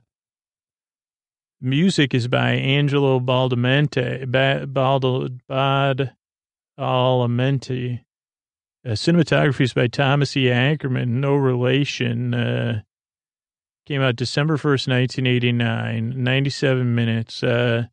[1.59, 5.39] music is by Angelo Baldamente, ba- Bald,
[6.77, 8.01] Badalamenti.
[8.85, 10.51] Uh, cinematography is by Thomas E.
[10.51, 12.33] Ackerman, no relation.
[12.33, 12.81] Uh,
[13.85, 17.43] came out December 1st, 1989, 97 minutes.
[17.43, 17.85] Uh,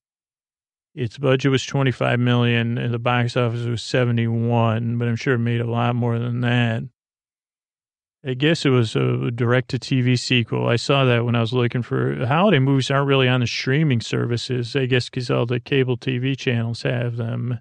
[0.94, 5.38] its budget was 25 million and the box office was 71, but I'm sure it
[5.38, 6.82] made a lot more than that.
[8.24, 10.68] I guess it was a direct to TV sequel.
[10.68, 14.00] I saw that when I was looking for holiday movies aren't really on the streaming
[14.02, 14.76] services.
[14.76, 17.60] I guess because all the cable TV channels have them.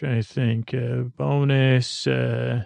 [0.00, 0.72] Trying to think.
[0.72, 2.06] Uh, bonus.
[2.06, 2.64] Uh,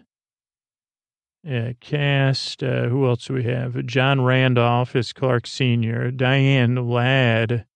[1.81, 2.63] cast.
[2.63, 3.85] Uh, who else do we have?
[3.87, 7.67] John Randolph as Clark Sr., Diane Ladd,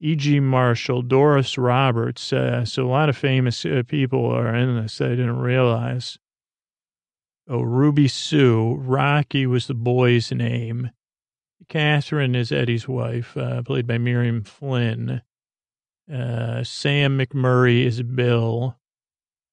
[0.00, 0.38] E.G.
[0.38, 2.32] Marshall, Doris Roberts.
[2.32, 6.16] Uh, so a lot of famous uh, people are in this I didn't realize.
[7.48, 8.76] Oh, Ruby Sue.
[8.76, 10.92] Rocky was the boy's name.
[11.68, 15.22] Catherine is Eddie's wife, uh, played by Miriam Flynn.
[16.12, 18.76] Uh, Sam McMurray is Bill.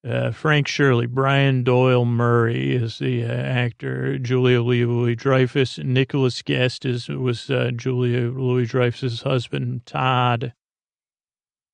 [0.08, 4.20] Uh, Frank Shirley, Brian Doyle Murray is the uh, actor.
[4.20, 9.86] Julia Louis Dreyfus, Nicholas Guest is was uh, Julia Louis Dreyfus's husband.
[9.86, 10.54] Todd.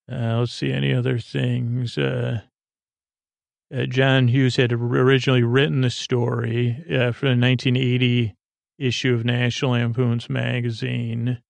[0.09, 1.97] Uh, let's see any other things.
[1.97, 2.41] Uh,
[3.87, 8.35] John Hughes had originally written the story for the 1980
[8.77, 11.41] issue of National Lampoon's magazine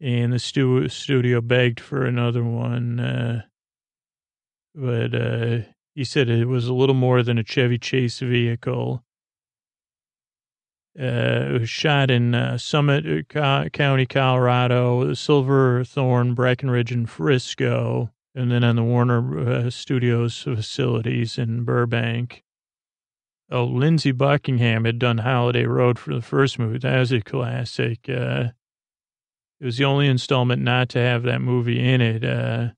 [0.00, 3.00] and the stu- studio begged for another one.
[3.00, 3.42] Uh,
[4.74, 5.58] but uh,
[5.94, 9.02] he said it was a little more than a Chevy Chase vehicle.
[10.98, 18.50] Uh, it was shot in uh, Summit uh, County, Colorado, Silverthorne, Breckenridge, and Frisco, and
[18.50, 22.42] then on the Warner uh, Studios facilities in Burbank.
[23.50, 26.78] Oh, Lindsey Buckingham had done Holiday Road for the first movie.
[26.78, 28.08] That was a classic.
[28.08, 28.48] Uh,
[29.60, 32.24] it was the only installment not to have that movie in it.
[32.24, 32.68] Uh,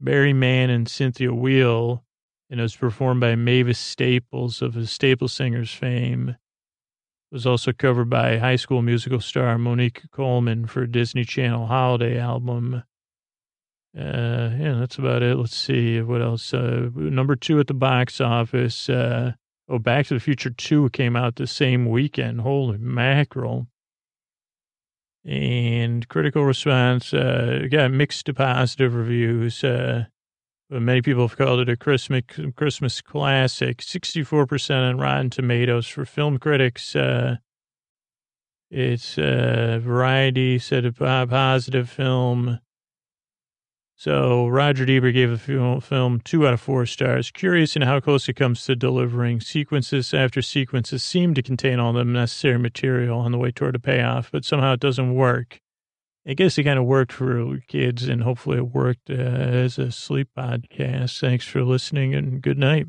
[0.00, 2.04] Barry Mann and Cynthia Weil,
[2.50, 6.30] and it was performed by Mavis Staples of the Staple Singers fame.
[6.30, 12.18] It was also covered by high school musical star Monique Coleman for Disney Channel holiday
[12.18, 12.82] album.
[13.96, 15.36] Uh, yeah, that's about it.
[15.36, 16.52] Let's see what else.
[16.52, 18.88] Uh, number two at the box office.
[18.88, 19.32] Uh,
[19.68, 22.40] oh, Back to the Future 2 came out the same weekend.
[22.40, 23.68] Holy mackerel
[25.24, 27.60] and critical response uh,
[27.90, 29.64] mixed to positive reviews.
[29.64, 30.04] Uh,
[30.70, 32.22] but many people have called it a Christmas
[32.56, 33.82] Christmas classic.
[33.82, 36.96] Sixty four percent on Rotten Tomatoes for film critics.
[36.96, 37.36] Uh,
[38.70, 42.60] it's uh, Variety said a positive film.
[43.96, 47.30] So Roger Ebert gave the film two out of four stars.
[47.30, 49.40] Curious in how close it comes to delivering.
[49.40, 53.78] Sequences after sequences seem to contain all the necessary material on the way toward a
[53.78, 55.60] payoff, but somehow it doesn't work.
[56.26, 59.92] I guess it kind of worked for kids, and hopefully it worked uh, as a
[59.92, 61.20] sleep podcast.
[61.20, 62.86] Thanks for listening, and good night.